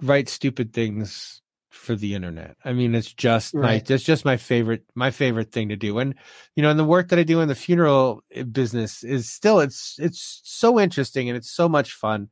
write 0.00 0.28
stupid 0.28 0.72
things 0.72 1.42
for 1.74 1.94
the 1.94 2.14
internet. 2.14 2.56
I 2.64 2.72
mean, 2.72 2.94
it's 2.94 3.12
just 3.12 3.54
right. 3.54 3.88
my 3.88 3.94
it's 3.94 4.04
just 4.04 4.24
my 4.24 4.36
favorite 4.36 4.84
my 4.94 5.10
favorite 5.10 5.52
thing 5.52 5.68
to 5.68 5.76
do. 5.76 5.98
And 5.98 6.14
you 6.56 6.62
know, 6.62 6.70
and 6.70 6.78
the 6.78 6.84
work 6.84 7.08
that 7.08 7.18
I 7.18 7.24
do 7.24 7.40
in 7.40 7.48
the 7.48 7.54
funeral 7.54 8.22
eh, 8.32 8.42
business 8.44 9.04
is 9.04 9.28
still 9.30 9.60
it's 9.60 9.96
it's 9.98 10.40
so 10.44 10.80
interesting 10.80 11.28
and 11.28 11.36
it's 11.36 11.50
so 11.50 11.68
much 11.68 11.92
fun 11.92 12.28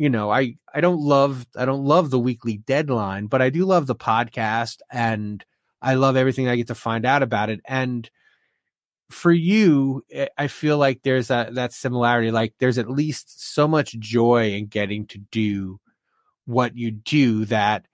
you 0.00 0.08
know, 0.08 0.30
I 0.30 0.56
I 0.74 0.80
don't 0.80 0.98
love 0.98 1.46
I 1.54 1.66
don't 1.66 1.84
love 1.84 2.08
the 2.08 2.18
weekly 2.18 2.56
deadline, 2.56 3.26
but 3.26 3.42
I 3.42 3.50
do 3.50 3.66
love 3.66 3.86
the 3.86 3.94
podcast 3.94 4.78
and 4.90 5.44
I 5.82 5.92
love 5.92 6.16
everything 6.16 6.48
I 6.48 6.56
get 6.56 6.68
to 6.68 6.74
find 6.74 7.04
out 7.04 7.22
about 7.22 7.50
it. 7.50 7.60
And 7.66 8.10
for 9.10 9.30
you, 9.30 10.02
eh, 10.10 10.28
I 10.38 10.46
feel 10.46 10.78
like 10.78 11.02
there's 11.02 11.28
that 11.28 11.54
that 11.56 11.74
similarity. 11.74 12.30
Like 12.30 12.54
there's 12.58 12.78
at 12.78 12.88
least 12.88 13.52
so 13.52 13.68
much 13.68 13.92
joy 13.98 14.52
in 14.52 14.68
getting 14.68 15.06
to 15.08 15.18
do 15.18 15.78
what 16.46 16.74
you 16.78 16.92
do 16.92 17.44
that 17.44 17.84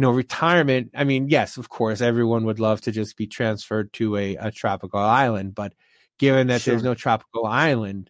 you 0.00 0.06
know 0.06 0.12
retirement 0.12 0.90
i 0.96 1.04
mean 1.04 1.28
yes 1.28 1.58
of 1.58 1.68
course 1.68 2.00
everyone 2.00 2.46
would 2.46 2.58
love 2.58 2.80
to 2.80 2.90
just 2.90 3.18
be 3.18 3.26
transferred 3.26 3.92
to 3.92 4.16
a, 4.16 4.34
a 4.36 4.50
tropical 4.50 4.98
island 4.98 5.54
but 5.54 5.74
given 6.18 6.46
that 6.46 6.62
sure. 6.62 6.72
there's 6.72 6.82
no 6.82 6.94
tropical 6.94 7.44
island 7.44 8.08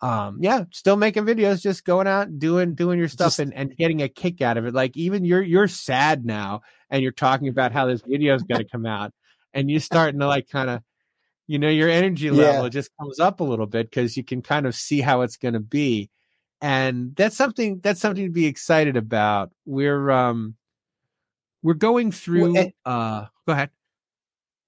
um 0.00 0.38
yeah 0.40 0.64
still 0.72 0.96
making 0.96 1.24
videos 1.24 1.62
just 1.62 1.84
going 1.84 2.08
out 2.08 2.36
doing 2.40 2.74
doing 2.74 2.98
your 2.98 3.06
stuff 3.06 3.28
just, 3.28 3.38
and, 3.38 3.54
and 3.54 3.76
getting 3.76 4.02
a 4.02 4.08
kick 4.08 4.42
out 4.42 4.56
of 4.56 4.66
it 4.66 4.74
like 4.74 4.96
even 4.96 5.24
you're 5.24 5.40
you're 5.40 5.68
sad 5.68 6.26
now 6.26 6.62
and 6.90 7.00
you're 7.00 7.12
talking 7.12 7.46
about 7.46 7.70
how 7.70 7.86
this 7.86 8.02
video 8.04 8.34
is 8.34 8.42
going 8.42 8.60
to 8.64 8.68
come 8.68 8.84
out 8.84 9.12
and 9.52 9.70
you're 9.70 9.78
starting 9.78 10.18
to 10.18 10.26
like 10.26 10.48
kind 10.48 10.68
of 10.68 10.82
you 11.46 11.60
know 11.60 11.70
your 11.70 11.88
energy 11.88 12.28
level 12.28 12.64
yeah. 12.64 12.68
just 12.70 12.90
comes 13.00 13.20
up 13.20 13.38
a 13.38 13.44
little 13.44 13.66
bit 13.66 13.88
because 13.88 14.16
you 14.16 14.24
can 14.24 14.42
kind 14.42 14.66
of 14.66 14.74
see 14.74 15.00
how 15.00 15.20
it's 15.20 15.36
going 15.36 15.54
to 15.54 15.60
be 15.60 16.10
and 16.60 17.14
that's 17.14 17.36
something 17.36 17.78
that's 17.84 18.00
something 18.00 18.24
to 18.24 18.32
be 18.32 18.46
excited 18.46 18.96
about 18.96 19.52
we're 19.64 20.10
um 20.10 20.56
we're 21.64 21.74
going 21.74 22.12
through 22.12 22.52
well, 22.52 22.62
and, 22.62 22.72
uh 22.84 23.26
go 23.48 23.52
ahead 23.52 23.70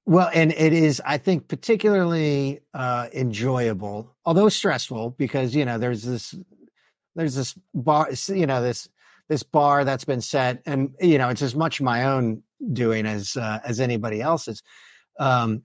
well, 0.09 0.31
and 0.33 0.53
it 0.53 0.73
is, 0.73 1.03
I 1.05 1.19
think, 1.19 1.49
particularly 1.49 2.61
uh, 2.73 3.09
enjoyable, 3.13 4.15
although 4.25 4.49
stressful, 4.49 5.11
because 5.19 5.55
you 5.55 5.65
know 5.65 5.79
there's 5.79 6.03
this 6.05 6.33
there's 7.17 7.35
this 7.35 7.59
bar, 7.75 8.09
you 8.29 8.47
know 8.47 8.63
this 8.63 8.89
this 9.29 9.43
bar 9.43 9.85
that's 9.85 10.05
been 10.05 10.21
set, 10.21 10.63
and 10.65 10.95
you 11.01 11.19
know 11.19 11.29
it's 11.29 11.43
as 11.43 11.57
much 11.57 11.81
my 11.81 12.05
own 12.05 12.45
doing 12.73 13.05
as 13.05 13.37
uh, 13.37 13.59
as 13.65 13.81
anybody 13.81 14.23
else's. 14.23 14.63
Um, 15.19 15.65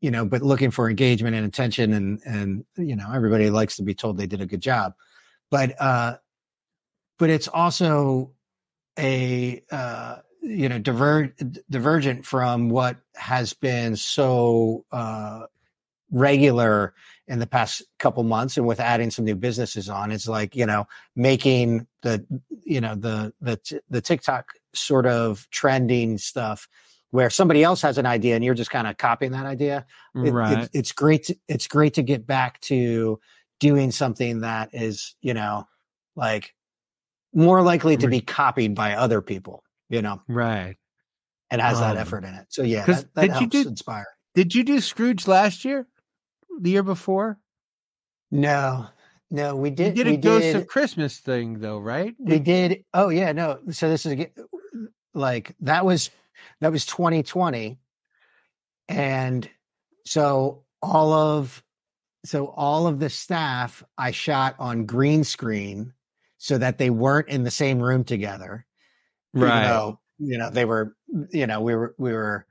you 0.00 0.12
know, 0.12 0.24
but 0.24 0.42
looking 0.42 0.70
for 0.70 0.88
engagement 0.88 1.34
and 1.34 1.44
attention, 1.44 1.94
and 1.94 2.20
and 2.24 2.64
you 2.76 2.94
know 2.94 3.10
everybody 3.12 3.50
likes 3.50 3.74
to 3.78 3.82
be 3.82 3.94
told 3.94 4.18
they 4.18 4.28
did 4.28 4.40
a 4.40 4.46
good 4.46 4.62
job, 4.62 4.92
but 5.50 5.74
uh, 5.80 6.14
but 7.18 7.28
it's 7.28 7.48
also 7.48 8.30
a 8.96 9.64
uh, 9.72 10.18
you 10.44 10.68
know 10.68 10.78
diver- 10.78 11.34
divergent 11.70 12.24
from 12.26 12.68
what 12.68 12.98
has 13.16 13.54
been 13.54 13.96
so 13.96 14.84
uh, 14.92 15.46
regular 16.10 16.94
in 17.26 17.38
the 17.38 17.46
past 17.46 17.82
couple 17.98 18.22
months 18.22 18.56
and 18.58 18.66
with 18.66 18.78
adding 18.78 19.10
some 19.10 19.24
new 19.24 19.34
businesses 19.34 19.88
on 19.88 20.12
it's 20.12 20.28
like 20.28 20.54
you 20.54 20.66
know 20.66 20.86
making 21.16 21.86
the 22.02 22.24
you 22.64 22.80
know 22.80 22.94
the 22.94 23.32
the 23.40 23.80
the 23.88 24.00
TikTok 24.02 24.50
sort 24.74 25.06
of 25.06 25.48
trending 25.50 26.18
stuff 26.18 26.68
where 27.10 27.30
somebody 27.30 27.62
else 27.62 27.80
has 27.80 27.96
an 27.96 28.06
idea 28.06 28.34
and 28.34 28.44
you're 28.44 28.54
just 28.54 28.70
kind 28.70 28.86
of 28.86 28.98
copying 28.98 29.32
that 29.32 29.46
idea 29.46 29.86
it, 30.14 30.32
right. 30.32 30.64
it, 30.64 30.70
it's 30.74 30.92
great 30.92 31.24
to, 31.24 31.36
it's 31.48 31.66
great 31.66 31.94
to 31.94 32.02
get 32.02 32.26
back 32.26 32.60
to 32.60 33.18
doing 33.58 33.90
something 33.90 34.40
that 34.40 34.68
is 34.74 35.16
you 35.22 35.32
know 35.32 35.66
like 36.16 36.54
more 37.32 37.62
likely 37.62 37.96
to 37.96 38.06
be 38.06 38.20
copied 38.20 38.74
by 38.74 38.94
other 38.94 39.22
people 39.22 39.63
you 39.88 40.02
know, 40.02 40.22
right, 40.28 40.76
It 41.50 41.60
has 41.60 41.80
um, 41.80 41.82
that 41.82 41.96
effort 41.96 42.24
in 42.24 42.34
it. 42.34 42.46
So 42.48 42.62
yeah, 42.62 42.84
that, 42.86 43.14
that 43.14 43.20
did 43.20 43.30
helps 43.30 43.42
you 43.42 43.64
do, 43.64 43.68
inspire. 43.68 44.06
Did 44.34 44.54
you 44.54 44.64
do 44.64 44.80
Scrooge 44.80 45.26
last 45.26 45.64
year? 45.64 45.86
The 46.60 46.70
year 46.70 46.82
before? 46.82 47.38
No, 48.30 48.86
no, 49.30 49.56
we 49.56 49.70
did. 49.70 49.96
You 49.96 50.04
did 50.04 50.14
a 50.14 50.16
Ghost 50.16 50.42
did, 50.42 50.56
of 50.56 50.66
Christmas 50.66 51.18
thing 51.18 51.58
though, 51.58 51.78
right? 51.78 52.14
We 52.18 52.38
did. 52.38 52.84
Oh 52.92 53.08
yeah, 53.08 53.32
no. 53.32 53.58
So 53.70 53.88
this 53.88 54.06
is 54.06 54.26
like 55.12 55.54
that 55.60 55.84
was 55.84 56.10
that 56.60 56.72
was 56.72 56.86
2020, 56.86 57.78
and 58.88 59.48
so 60.06 60.64
all 60.82 61.12
of 61.12 61.62
so 62.24 62.46
all 62.46 62.86
of 62.86 63.00
the 63.00 63.10
staff 63.10 63.84
I 63.98 64.10
shot 64.10 64.56
on 64.58 64.86
green 64.86 65.24
screen 65.24 65.92
so 66.38 66.58
that 66.58 66.78
they 66.78 66.90
weren't 66.90 67.28
in 67.28 67.44
the 67.44 67.50
same 67.50 67.80
room 67.80 68.04
together 68.04 68.66
right. 69.42 69.68
though, 69.68 69.98
you 70.18 70.38
know 70.38 70.50
they 70.50 70.64
were 70.64 70.96
you 71.30 71.46
know 71.46 71.60
we 71.60 71.74
were 71.74 71.94
we 71.98 72.12
were 72.12 72.46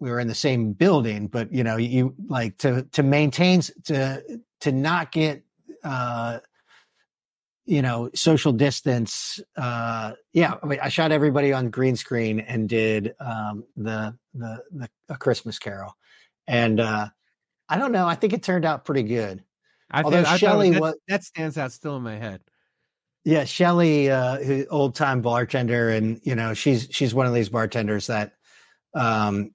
we 0.00 0.10
were 0.10 0.20
in 0.20 0.28
the 0.28 0.34
same 0.34 0.72
building 0.72 1.26
but 1.26 1.52
you 1.52 1.64
know 1.64 1.76
you 1.76 2.14
like 2.28 2.56
to 2.58 2.82
to 2.92 3.02
maintain 3.02 3.60
to 3.84 4.22
to 4.60 4.72
not 4.72 5.12
get 5.12 5.42
uh 5.84 6.38
you 7.64 7.82
know 7.82 8.10
social 8.14 8.52
distance 8.52 9.40
uh 9.56 10.12
yeah 10.32 10.54
I, 10.62 10.66
mean, 10.66 10.78
I 10.82 10.88
shot 10.88 11.12
everybody 11.12 11.52
on 11.52 11.70
green 11.70 11.96
screen 11.96 12.40
and 12.40 12.68
did 12.68 13.14
um 13.20 13.64
the 13.76 14.16
the 14.34 14.62
the 14.72 14.88
a 15.08 15.16
christmas 15.16 15.58
carol. 15.58 15.96
And 16.46 16.80
uh 16.80 17.08
i 17.68 17.78
don't 17.78 17.92
know 17.92 18.06
i 18.06 18.14
think 18.14 18.32
it 18.32 18.42
turned 18.42 18.64
out 18.64 18.84
pretty 18.84 19.02
good. 19.02 19.42
I 19.88 20.02
Although 20.02 20.24
think, 20.24 20.38
Shelley 20.38 20.70
that, 20.70 20.80
was, 20.80 20.96
that 21.06 21.22
stands 21.22 21.56
out 21.56 21.70
still 21.70 21.96
in 21.96 22.02
my 22.02 22.16
head. 22.16 22.40
Yeah, 23.26 23.42
Shelly, 23.42 24.08
uh, 24.08 24.66
old 24.70 24.94
time 24.94 25.20
bartender, 25.20 25.90
and 25.90 26.20
you 26.22 26.36
know 26.36 26.54
she's 26.54 26.86
she's 26.92 27.12
one 27.12 27.26
of 27.26 27.34
these 27.34 27.48
bartenders 27.48 28.06
that, 28.06 28.34
um, 28.94 29.50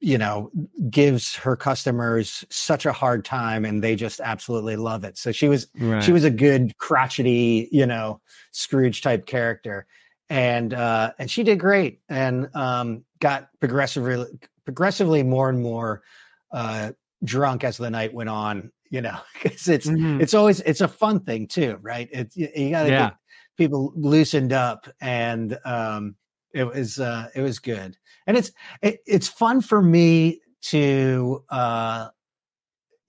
you 0.00 0.18
know, 0.18 0.50
gives 0.90 1.36
her 1.36 1.54
customers 1.54 2.44
such 2.50 2.84
a 2.84 2.90
hard 2.90 3.24
time, 3.24 3.64
and 3.64 3.84
they 3.84 3.94
just 3.94 4.18
absolutely 4.18 4.74
love 4.74 5.04
it. 5.04 5.16
So 5.16 5.30
she 5.30 5.46
was 5.46 5.68
right. 5.78 6.02
she 6.02 6.10
was 6.10 6.24
a 6.24 6.30
good 6.30 6.76
crotchety, 6.76 7.68
you 7.70 7.86
know, 7.86 8.20
Scrooge 8.50 9.00
type 9.00 9.26
character, 9.26 9.86
and 10.28 10.74
uh, 10.74 11.12
and 11.20 11.30
she 11.30 11.44
did 11.44 11.60
great, 11.60 12.00
and 12.08 12.48
um, 12.52 13.04
got 13.20 13.48
progressively 13.60 14.26
progressively 14.64 15.22
more 15.22 15.48
and 15.48 15.62
more 15.62 16.02
uh, 16.50 16.90
drunk 17.22 17.62
as 17.62 17.76
the 17.76 17.90
night 17.90 18.12
went 18.12 18.28
on 18.28 18.72
you 18.92 19.00
know, 19.00 19.18
because 19.42 19.66
it's 19.66 19.88
mm-hmm. 19.88 20.20
it's 20.20 20.34
always 20.34 20.60
it's 20.60 20.82
a 20.82 20.86
fun 20.86 21.20
thing 21.20 21.48
too, 21.48 21.78
right? 21.80 22.08
It's 22.12 22.36
you, 22.36 22.48
you 22.54 22.70
got 22.70 22.84
to 22.84 22.90
yeah. 22.90 23.08
get 23.08 23.16
people 23.56 23.92
loosened 23.96 24.52
up, 24.52 24.86
and 25.00 25.58
um, 25.64 26.14
it 26.54 26.64
was 26.64 27.00
uh, 27.00 27.28
it 27.34 27.40
was 27.40 27.58
good, 27.58 27.96
and 28.26 28.36
it's 28.36 28.52
it, 28.82 29.00
it's 29.06 29.26
fun 29.26 29.62
for 29.62 29.82
me 29.82 30.42
to 30.66 31.42
uh, 31.48 32.08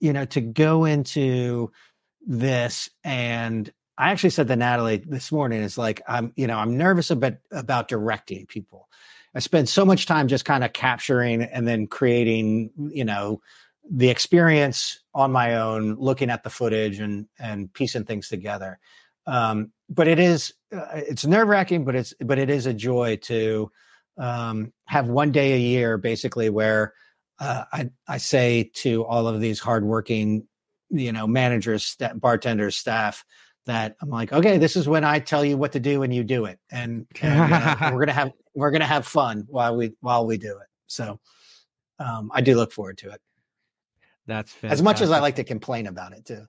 you 0.00 0.12
know 0.12 0.24
to 0.24 0.40
go 0.40 0.86
into 0.86 1.70
this 2.26 2.88
and 3.04 3.70
I 3.96 4.10
actually 4.10 4.30
said 4.30 4.48
to 4.48 4.56
Natalie 4.56 4.96
this 4.96 5.30
morning, 5.30 5.62
it's 5.62 5.78
like 5.78 6.02
I'm, 6.08 6.32
you 6.34 6.48
know, 6.48 6.58
I'm 6.58 6.76
nervous 6.76 7.12
about 7.12 7.34
about 7.52 7.86
directing 7.86 8.44
people. 8.46 8.88
I 9.36 9.38
spend 9.38 9.68
so 9.68 9.84
much 9.84 10.06
time 10.06 10.26
just 10.26 10.44
kind 10.44 10.64
of 10.64 10.72
capturing 10.72 11.42
and 11.42 11.68
then 11.68 11.86
creating, 11.86 12.70
you 12.76 13.04
know, 13.04 13.40
the 13.90 14.08
experience 14.08 15.00
on 15.14 15.30
my 15.32 15.56
own, 15.56 15.96
looking 15.96 16.30
at 16.30 16.42
the 16.42 16.50
footage 16.50 16.98
and 16.98 17.26
and 17.38 17.72
piecing 17.72 18.04
things 18.04 18.28
together. 18.28 18.78
Um, 19.26 19.72
but 19.88 20.08
it 20.08 20.18
is 20.18 20.52
uh, 20.74 20.86
it's 20.94 21.24
nerve 21.26 21.48
wracking, 21.48 21.84
but 21.84 21.94
it's 21.94 22.14
but 22.20 22.38
it 22.38 22.50
is 22.50 22.66
a 22.66 22.74
joy 22.74 23.16
to 23.22 23.70
um, 24.18 24.72
have 24.86 25.08
one 25.08 25.32
day 25.32 25.54
a 25.54 25.58
year 25.58 25.98
basically 25.98 26.50
where 26.50 26.94
uh, 27.38 27.64
I 27.72 27.90
I 28.08 28.18
say 28.18 28.70
to 28.74 29.04
all 29.04 29.26
of 29.26 29.40
these 29.40 29.60
hardworking, 29.60 30.46
you 30.90 31.12
know, 31.12 31.26
managers, 31.26 31.84
st- 31.84 32.20
bartenders, 32.20 32.76
staff, 32.76 33.24
that 33.66 33.96
I'm 34.00 34.10
like, 34.10 34.32
okay, 34.32 34.58
this 34.58 34.76
is 34.76 34.88
when 34.88 35.04
I 35.04 35.18
tell 35.18 35.44
you 35.44 35.56
what 35.56 35.72
to 35.72 35.80
do 35.80 36.02
and 36.02 36.14
you 36.14 36.22
do 36.24 36.44
it, 36.44 36.58
and, 36.70 37.06
and 37.20 37.52
uh, 37.52 37.76
we're 37.92 38.00
gonna 38.00 38.12
have 38.12 38.32
we're 38.54 38.70
gonna 38.70 38.86
have 38.86 39.06
fun 39.06 39.44
while 39.48 39.76
we 39.76 39.92
while 40.00 40.26
we 40.26 40.38
do 40.38 40.58
it. 40.58 40.68
So 40.86 41.20
um, 41.98 42.30
I 42.32 42.40
do 42.40 42.56
look 42.56 42.72
forward 42.72 42.98
to 42.98 43.10
it. 43.10 43.20
That's 44.26 44.52
fantastic. 44.52 44.72
as 44.72 44.82
much 44.82 45.00
as 45.00 45.10
I 45.10 45.20
like 45.20 45.36
to 45.36 45.44
complain 45.44 45.86
about 45.86 46.12
it 46.12 46.24
too. 46.24 46.46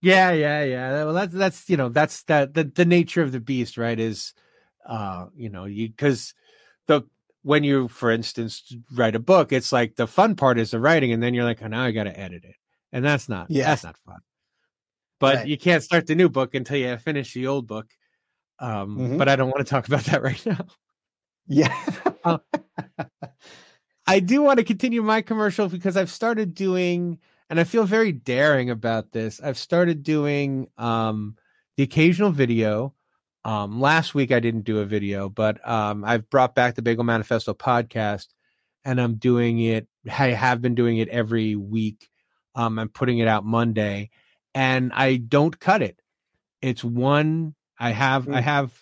Yeah, 0.00 0.32
yeah, 0.32 0.64
yeah. 0.64 1.04
Well, 1.04 1.14
that's 1.14 1.32
that's 1.32 1.70
you 1.70 1.76
know 1.76 1.88
that's 1.88 2.24
that 2.24 2.54
the 2.54 2.64
the 2.64 2.84
nature 2.84 3.22
of 3.22 3.32
the 3.32 3.40
beast, 3.40 3.78
right? 3.78 3.98
Is 3.98 4.34
uh 4.86 5.26
you 5.36 5.48
know 5.48 5.64
you 5.64 5.88
because 5.88 6.34
the 6.86 7.02
when 7.42 7.64
you 7.64 7.88
for 7.88 8.10
instance 8.10 8.74
write 8.92 9.14
a 9.14 9.20
book, 9.20 9.52
it's 9.52 9.72
like 9.72 9.96
the 9.96 10.06
fun 10.06 10.34
part 10.34 10.58
is 10.58 10.72
the 10.72 10.80
writing, 10.80 11.12
and 11.12 11.22
then 11.22 11.34
you're 11.34 11.44
like, 11.44 11.62
oh, 11.62 11.68
now 11.68 11.84
I 11.84 11.92
got 11.92 12.04
to 12.04 12.18
edit 12.18 12.44
it, 12.44 12.56
and 12.92 13.04
that's 13.04 13.28
not 13.28 13.46
yeah 13.48 13.66
that's 13.66 13.84
not 13.84 13.96
fun. 14.04 14.20
But 15.20 15.36
right. 15.36 15.46
you 15.46 15.56
can't 15.56 15.84
start 15.84 16.08
the 16.08 16.16
new 16.16 16.28
book 16.28 16.54
until 16.54 16.78
you 16.78 16.96
finish 16.96 17.32
the 17.32 17.46
old 17.46 17.68
book. 17.68 17.86
Um, 18.58 18.96
mm-hmm. 18.96 19.18
But 19.18 19.28
I 19.28 19.36
don't 19.36 19.50
want 19.50 19.64
to 19.64 19.70
talk 19.70 19.86
about 19.86 20.02
that 20.04 20.22
right 20.24 20.44
now. 20.44 20.66
Yeah. 21.46 21.74
uh, 22.24 22.38
I 24.06 24.20
do 24.20 24.42
want 24.42 24.58
to 24.58 24.64
continue 24.64 25.02
my 25.02 25.22
commercial 25.22 25.68
because 25.68 25.96
I've 25.96 26.10
started 26.10 26.54
doing 26.54 27.18
and 27.52 27.60
I 27.60 27.64
feel 27.64 27.84
very 27.84 28.12
daring 28.12 28.70
about 28.70 29.12
this. 29.12 29.38
I've 29.38 29.58
started 29.58 30.02
doing 30.02 30.68
um, 30.78 31.36
the 31.76 31.82
occasional 31.82 32.30
video. 32.30 32.94
Um, 33.44 33.78
last 33.78 34.14
week 34.14 34.32
I 34.32 34.40
didn't 34.40 34.62
do 34.62 34.78
a 34.78 34.86
video, 34.86 35.28
but 35.28 35.66
um, 35.68 36.02
I've 36.02 36.30
brought 36.30 36.54
back 36.54 36.74
the 36.74 36.82
Bagel 36.82 37.04
Manifesto 37.04 37.52
podcast, 37.52 38.28
and 38.86 38.98
I'm 38.98 39.16
doing 39.16 39.60
it. 39.60 39.86
I 40.10 40.28
have 40.28 40.62
been 40.62 40.74
doing 40.74 40.96
it 40.96 41.08
every 41.08 41.54
week. 41.54 42.08
Um, 42.54 42.78
I'm 42.78 42.88
putting 42.88 43.18
it 43.18 43.28
out 43.28 43.44
Monday, 43.44 44.08
and 44.54 44.90
I 44.94 45.16
don't 45.16 45.60
cut 45.60 45.82
it. 45.82 46.00
It's 46.62 46.82
one. 46.82 47.54
I 47.78 47.90
have. 47.90 48.24
Mm. 48.24 48.34
I 48.34 48.40
have. 48.40 48.72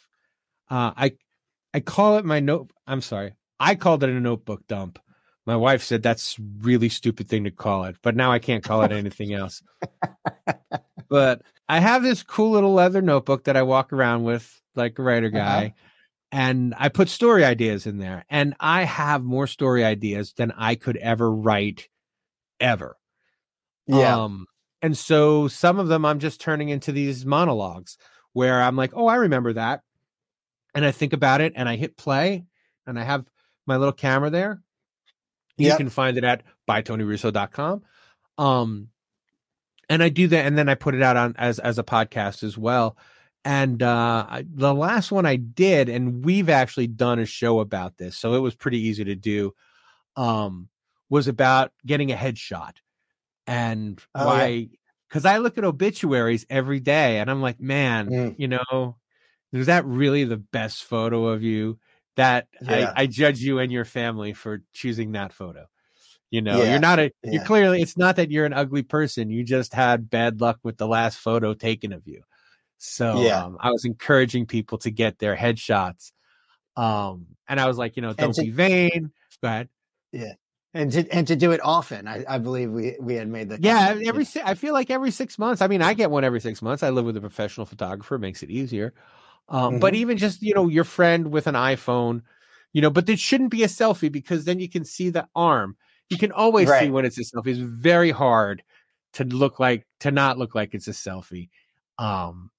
Uh, 0.71 0.93
I 0.97 1.13
I 1.75 1.81
call 1.81 2.19
it 2.19 2.25
my 2.25 2.39
note. 2.39 2.71
I'm 2.87 3.01
sorry. 3.01 3.35
I 3.59 3.75
called 3.75 4.05
it 4.05 4.11
a 4.11 4.21
notebook 4.21 4.67
dump 4.69 5.01
my 5.47 5.57
wife 5.57 5.83
said 5.83 6.03
that's 6.03 6.39
really 6.61 6.89
stupid 6.89 7.29
thing 7.29 7.45
to 7.45 7.51
call 7.51 7.85
it, 7.85 7.97
but 8.03 8.15
now 8.15 8.31
I 8.31 8.39
can't 8.39 8.63
call 8.63 8.83
it 8.83 8.93
anything 8.93 9.33
else. 9.33 9.63
but 11.09 11.43
I 11.69 11.81
have 11.81 12.03
this 12.03 12.23
cool 12.23 12.51
little 12.51 12.75
leather 12.75 13.03
notebook 13.03 13.45
that 13.45 13.57
I 13.57 13.63
walk 13.63 13.93
around 13.93 14.25
with 14.25 14.61
like 14.75 14.99
a 14.99 15.03
writer 15.03 15.29
uh-huh. 15.29 15.39
guy. 15.39 15.65
Uh-huh. 15.67 15.87
And 16.33 16.75
I 16.79 16.91
put 16.91 17.09
story 17.09 17.45
ideas 17.45 17.87
in 17.87 17.99
there, 17.99 18.25
and 18.31 18.55
I 18.61 18.85
have 18.85 19.25
more 19.25 19.49
story 19.49 19.83
ideas 19.83 20.33
than 20.35 20.53
I 20.53 20.77
could 20.77 20.97
ever 20.99 21.29
write 21.29 21.89
ever. 22.61 22.97
Yeah. 23.89 24.17
Um, 24.17 24.47
and 24.83 24.97
so 24.97 25.49
some 25.49 25.81
of 25.81 25.89
them 25.89 26.05
I'm 26.05 26.21
just 26.21 26.41
turning 26.41 26.69
into 26.69 26.93
these 26.93 27.27
monologues 27.27 27.99
where 28.33 28.63
I'm 28.63 28.77
like, 28.77 28.93
oh, 28.95 29.09
I 29.09 29.17
remember 29.17 29.53
that. 29.55 29.83
And 30.75 30.85
I 30.85 30.93
think 30.93 31.13
about 31.13 31.41
it 31.41 31.55
and 31.57 31.69
I 31.69 31.75
hit 31.75 31.97
play 31.97 32.45
and 32.87 32.99
I 32.99 33.03
have 33.03 33.25
my 33.67 33.77
little 33.77 33.93
camera 33.93 34.31
there 34.31 34.63
you 35.61 35.69
yep. 35.69 35.79
can 35.79 35.89
find 35.89 36.17
it 36.17 36.25
at 36.25 36.43
bytonyrusso.com. 36.69 37.83
Um, 38.39 38.89
and 39.89 40.03
I 40.03 40.09
do 40.09 40.29
that, 40.29 40.47
and 40.47 40.57
then 40.57 40.69
I 40.69 40.75
put 40.75 40.95
it 40.95 41.03
out 41.03 41.17
on 41.17 41.35
as 41.37 41.59
as 41.59 41.79
a 41.79 41.85
podcast 41.85 42.43
as 42.43 42.57
well. 42.57 42.97
And 43.45 43.83
uh, 43.83 44.27
I, 44.29 44.45
the 44.49 44.75
last 44.75 45.11
one 45.11 45.27
I 45.27 45.37
did, 45.37 45.89
and 45.89 46.25
we've 46.25 46.49
actually 46.49 46.87
done 46.87 47.19
a 47.19 47.27
show 47.27 47.61
about 47.61 47.97
this, 47.97 48.17
so 48.17 48.35
it 48.35 48.41
was 48.41 48.55
pretty 48.55 48.79
easy 48.79 49.05
to 49.05 49.15
do. 49.15 49.55
Um, 50.17 50.69
was 51.09 51.27
about 51.27 51.73
getting 51.85 52.13
a 52.13 52.17
headshot 52.17 52.77
and 53.51 54.01
oh, 54.15 54.27
why? 54.27 54.69
Because 55.09 55.25
yeah. 55.25 55.33
I 55.33 55.39
look 55.39 55.59
at 55.59 55.65
obituaries 55.65 56.47
every 56.49 56.79
day, 56.79 57.19
and 57.19 57.29
I'm 57.29 57.43
like, 57.43 57.61
man, 57.61 58.09
mm. 58.09 58.35
you 58.39 58.47
know, 58.47 58.97
is 59.53 59.67
that 59.67 59.85
really 59.85 60.23
the 60.23 60.37
best 60.37 60.85
photo 60.85 61.27
of 61.27 61.43
you? 61.43 61.81
That 62.21 62.49
yeah. 62.61 62.93
I, 62.95 63.03
I, 63.03 63.07
judge 63.07 63.41
you 63.41 63.59
and 63.59 63.73
your 63.73 63.87
family 63.87 64.35
for 64.35 64.63
choosing 64.75 65.13
that 65.13 65.33
photo. 65.33 65.67
You 66.31 66.43
know, 66.43 66.63
yeah. 66.63 66.73
you're 66.73 66.81
not 66.81 66.99
a, 66.99 67.11
yeah. 67.25 67.33
you're 67.33 67.45
clearly, 67.45 67.81
it's 67.81 67.97
not 67.97 68.17
that 68.17 68.31
you're 68.31 68.45
an 68.45 68.53
ugly 68.53 68.83
person. 68.83 69.31
You 69.31 69.43
just 69.43 69.73
had 69.73 70.11
bad 70.11 70.41
luck 70.41 70.59
with 70.63 70.77
the 70.77 70.87
last 70.87 71.19
photo 71.19 71.55
taken 71.55 71.93
of 71.93 72.07
you. 72.07 72.23
So 72.79 73.23
yeah. 73.23 73.45
Um, 73.45 73.57
I 73.59 73.71
was 73.71 73.85
encouraging 73.85 74.47
people 74.47 74.79
to 74.79 74.91
get 74.91 75.19
their 75.19 75.35
headshots. 75.35 76.13
Um, 76.77 77.27
and 77.49 77.59
I 77.59 77.67
was 77.67 77.79
like, 77.79 77.97
you 77.97 78.03
know, 78.03 78.13
don't 78.13 78.35
to, 78.35 78.43
be 78.43 78.51
vain. 78.51 79.11
Go 79.43 79.49
ahead. 79.49 79.69
Yeah. 80.13 80.35
And 80.73 80.93
to, 80.93 81.09
and 81.11 81.27
to 81.27 81.37
do 81.37 81.51
it 81.51 81.61
often, 81.65 82.07
I, 82.07 82.25
I 82.29 82.39
believe 82.39 82.71
we, 82.71 82.97
we 83.01 83.15
had 83.15 83.29
made 83.29 83.49
the 83.49 83.59
Yeah. 83.61 83.99
Every, 84.05 84.27
I 84.45 84.55
feel 84.55 84.75
like 84.75 84.91
every 84.91 85.11
six 85.11 85.39
months. 85.39 85.63
I 85.63 85.67
mean, 85.67 85.83
I 85.83 85.95
get 85.95 86.11
one 86.11 86.23
every 86.23 86.41
six 86.41 86.61
months. 86.61 86.83
I 86.83 86.91
live 86.91 87.07
with 87.07 87.17
a 87.17 87.21
professional 87.21 87.67
photographer. 87.67 88.19
Makes 88.19 88.43
it 88.43 88.51
easier. 88.51 88.93
Um, 89.51 89.73
mm-hmm. 89.73 89.81
But 89.81 89.95
even 89.95 90.17
just 90.17 90.43
you 90.43 90.55
know 90.55 90.69
your 90.69 90.85
friend 90.85 91.31
with 91.31 91.47
an 91.47 91.55
iPhone, 91.55 92.23
you 92.73 92.81
know, 92.81 92.91
but 92.91 93.09
it 93.09 93.19
shouldn't 93.19 93.51
be 93.51 93.65
a 93.65 93.69
selfie 93.69 94.11
because 94.11 94.45
then 94.45 94.61
you 94.61 94.69
can 94.69 94.85
see 94.85 95.11
the 95.11 95.27
arm. 95.35 95.77
You 96.09 96.19
can 96.19 96.33
always 96.33 96.69
right. 96.69 96.85
see 96.85 96.91
when 96.91 97.05
it's 97.05 97.19
a 97.19 97.23
selfie. 97.23 97.49
It's 97.49 97.59
very 97.59 98.11
hard 98.11 98.63
to 99.15 99.25
look 99.25 99.59
like 99.59 99.87
to 100.01 100.11
not 100.11 100.39
look 100.39 100.55
like 100.55 100.75
it's 100.75 100.89
a 100.89 100.93
selfie. 100.93 101.51
Um, 101.99 102.51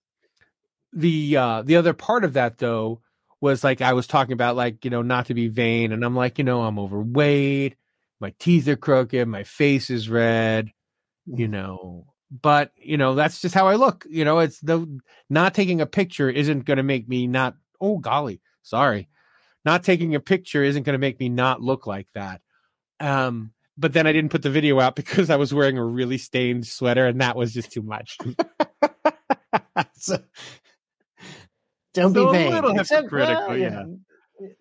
the 0.93 1.37
uh, 1.37 1.61
the 1.63 1.77
other 1.77 1.93
part 1.93 2.25
of 2.25 2.33
that 2.33 2.57
though 2.57 3.01
was 3.39 3.63
like 3.63 3.81
I 3.81 3.93
was 3.93 4.07
talking 4.07 4.33
about 4.33 4.55
like 4.57 4.83
you 4.83 4.91
know 4.91 5.01
not 5.01 5.27
to 5.27 5.33
be 5.33 5.47
vain, 5.47 5.93
and 5.93 6.03
I'm 6.03 6.15
like 6.15 6.37
you 6.37 6.43
know 6.43 6.61
I'm 6.63 6.77
overweight, 6.77 7.75
my 8.19 8.33
teeth 8.37 8.67
are 8.67 8.75
crooked, 8.75 9.27
my 9.27 9.43
face 9.43 9.89
is 9.89 10.09
red, 10.09 10.71
you 11.25 11.47
mm. 11.47 11.51
know 11.51 12.10
but 12.31 12.71
you 12.77 12.97
know 12.97 13.13
that's 13.13 13.41
just 13.41 13.53
how 13.53 13.67
i 13.67 13.75
look 13.75 14.05
you 14.09 14.23
know 14.23 14.39
it's 14.39 14.59
the 14.61 14.99
not 15.29 15.53
taking 15.53 15.81
a 15.81 15.85
picture 15.85 16.29
isn't 16.29 16.65
going 16.65 16.77
to 16.77 16.83
make 16.83 17.07
me 17.09 17.27
not 17.27 17.55
oh 17.81 17.97
golly 17.97 18.39
sorry 18.61 19.09
not 19.65 19.83
taking 19.83 20.15
a 20.15 20.19
picture 20.19 20.63
isn't 20.63 20.83
going 20.83 20.93
to 20.93 20.99
make 20.99 21.19
me 21.19 21.27
not 21.27 21.61
look 21.61 21.85
like 21.85 22.07
that 22.13 22.41
um 23.01 23.51
but 23.77 23.91
then 23.91 24.07
i 24.07 24.13
didn't 24.13 24.31
put 24.31 24.43
the 24.43 24.49
video 24.49 24.79
out 24.79 24.95
because 25.01 25.29
i 25.29 25.35
was 25.35 25.53
wearing 25.53 25.77
a 25.77 25.83
really 25.83 26.17
stained 26.17 26.65
sweater 26.65 27.05
and 27.05 27.19
that 27.19 27.35
was 27.35 27.53
just 27.53 27.71
too 27.71 27.81
much 27.81 28.17
so, 29.93 30.17
don't 31.93 32.13
so 32.13 32.31
be 32.31 32.37
vain. 32.37 32.53
a 32.53 32.55
little 32.55 32.73
hypocritical 32.73 33.47
well, 33.49 33.57
yeah, 33.57 33.83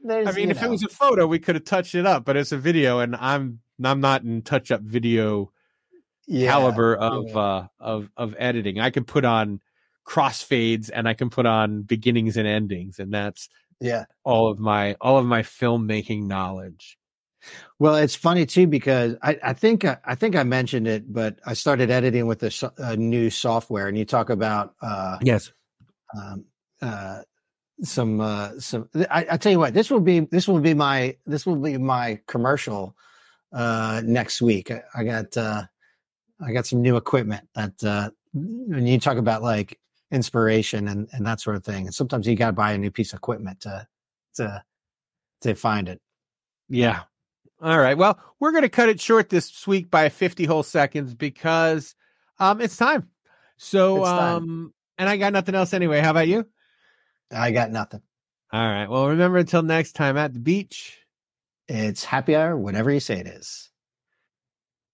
yeah. 0.04 0.24
i 0.26 0.32
mean 0.32 0.50
if 0.50 0.60
know. 0.60 0.66
it 0.66 0.70
was 0.70 0.82
a 0.82 0.88
photo 0.88 1.26
we 1.26 1.38
could 1.38 1.54
have 1.54 1.64
touched 1.64 1.94
it 1.94 2.04
up 2.04 2.24
but 2.24 2.36
it's 2.36 2.52
a 2.52 2.58
video 2.58 2.98
and 2.98 3.14
i'm 3.16 3.60
i'm 3.84 4.00
not 4.00 4.24
in 4.24 4.42
touch 4.42 4.72
up 4.72 4.80
video 4.80 5.52
yeah, 6.30 6.48
caliber 6.48 6.94
of 6.94 7.28
yeah. 7.28 7.38
uh 7.38 7.66
of 7.80 8.08
of 8.16 8.36
editing. 8.38 8.78
I 8.78 8.90
can 8.90 9.04
put 9.04 9.24
on 9.24 9.60
crossfades 10.06 10.88
and 10.92 11.08
I 11.08 11.14
can 11.14 11.28
put 11.28 11.44
on 11.44 11.82
beginnings 11.82 12.36
and 12.36 12.46
endings, 12.46 12.98
and 12.98 13.12
that's 13.12 13.48
yeah 13.80 14.04
all 14.22 14.48
of 14.48 14.60
my 14.60 14.94
all 15.00 15.18
of 15.18 15.26
my 15.26 15.42
filmmaking 15.42 16.26
knowledge. 16.26 16.96
Well, 17.78 17.96
it's 17.96 18.14
funny 18.14 18.46
too 18.46 18.66
because 18.68 19.16
I, 19.22 19.38
I 19.42 19.52
think 19.54 19.84
I 19.84 20.14
think 20.14 20.36
I 20.36 20.44
mentioned 20.44 20.86
it, 20.86 21.12
but 21.12 21.40
I 21.44 21.54
started 21.54 21.90
editing 21.90 22.26
with 22.26 22.42
a, 22.44 22.72
a 22.78 22.96
new 22.96 23.28
software, 23.28 23.88
and 23.88 23.98
you 23.98 24.04
talk 24.04 24.30
about 24.30 24.74
uh, 24.80 25.18
yes, 25.22 25.50
um, 26.16 26.44
uh, 26.80 27.22
some 27.82 28.20
uh, 28.20 28.50
some. 28.60 28.88
I, 29.10 29.26
I 29.32 29.36
tell 29.36 29.50
you 29.50 29.58
what, 29.58 29.74
this 29.74 29.90
will 29.90 30.00
be 30.00 30.20
this 30.20 30.46
will 30.46 30.60
be 30.60 30.74
my 30.74 31.16
this 31.26 31.44
will 31.44 31.56
be 31.56 31.76
my 31.76 32.20
commercial 32.28 32.94
uh, 33.52 34.02
next 34.04 34.40
week. 34.40 34.70
I, 34.70 34.82
I 34.94 35.04
got 35.04 35.36
uh, 35.36 35.62
I 36.44 36.52
got 36.52 36.66
some 36.66 36.82
new 36.82 36.96
equipment 36.96 37.48
that 37.54 37.84
uh, 37.84 38.10
when 38.32 38.86
you 38.86 38.98
talk 38.98 39.16
about 39.16 39.42
like 39.42 39.78
inspiration 40.10 40.88
and, 40.88 41.08
and 41.12 41.26
that 41.26 41.40
sort 41.40 41.56
of 41.56 41.64
thing, 41.64 41.86
and 41.86 41.94
sometimes 41.94 42.26
you 42.26 42.36
got 42.36 42.46
to 42.46 42.52
buy 42.52 42.72
a 42.72 42.78
new 42.78 42.90
piece 42.90 43.12
of 43.12 43.18
equipment 43.18 43.60
to 43.62 43.86
to 44.36 44.62
to 45.42 45.54
find 45.54 45.88
it. 45.88 46.00
Yeah. 46.68 47.02
All 47.62 47.78
right. 47.78 47.96
Well, 47.96 48.18
we're 48.38 48.52
going 48.52 48.62
to 48.62 48.70
cut 48.70 48.88
it 48.88 49.00
short 49.00 49.28
this 49.28 49.66
week 49.66 49.90
by 49.90 50.08
50 50.08 50.44
whole 50.44 50.62
seconds 50.62 51.14
because 51.14 51.94
um 52.38 52.60
it's 52.60 52.76
time. 52.76 53.08
So 53.56 53.98
it's 53.98 54.08
time. 54.08 54.36
um 54.36 54.74
and 54.98 55.08
I 55.08 55.16
got 55.16 55.32
nothing 55.32 55.54
else 55.54 55.74
anyway. 55.74 56.00
How 56.00 56.10
about 56.10 56.28
you? 56.28 56.46
I 57.32 57.50
got 57.50 57.70
nothing. 57.70 58.02
All 58.52 58.66
right. 58.66 58.88
Well, 58.88 59.08
remember 59.08 59.38
until 59.38 59.62
next 59.62 59.92
time 59.92 60.16
at 60.16 60.32
the 60.32 60.40
beach. 60.40 60.96
It's 61.68 62.02
happy 62.02 62.34
hour, 62.34 62.56
whatever 62.56 62.90
you 62.90 62.98
say 62.98 63.20
it 63.20 63.28
is. 63.28 63.69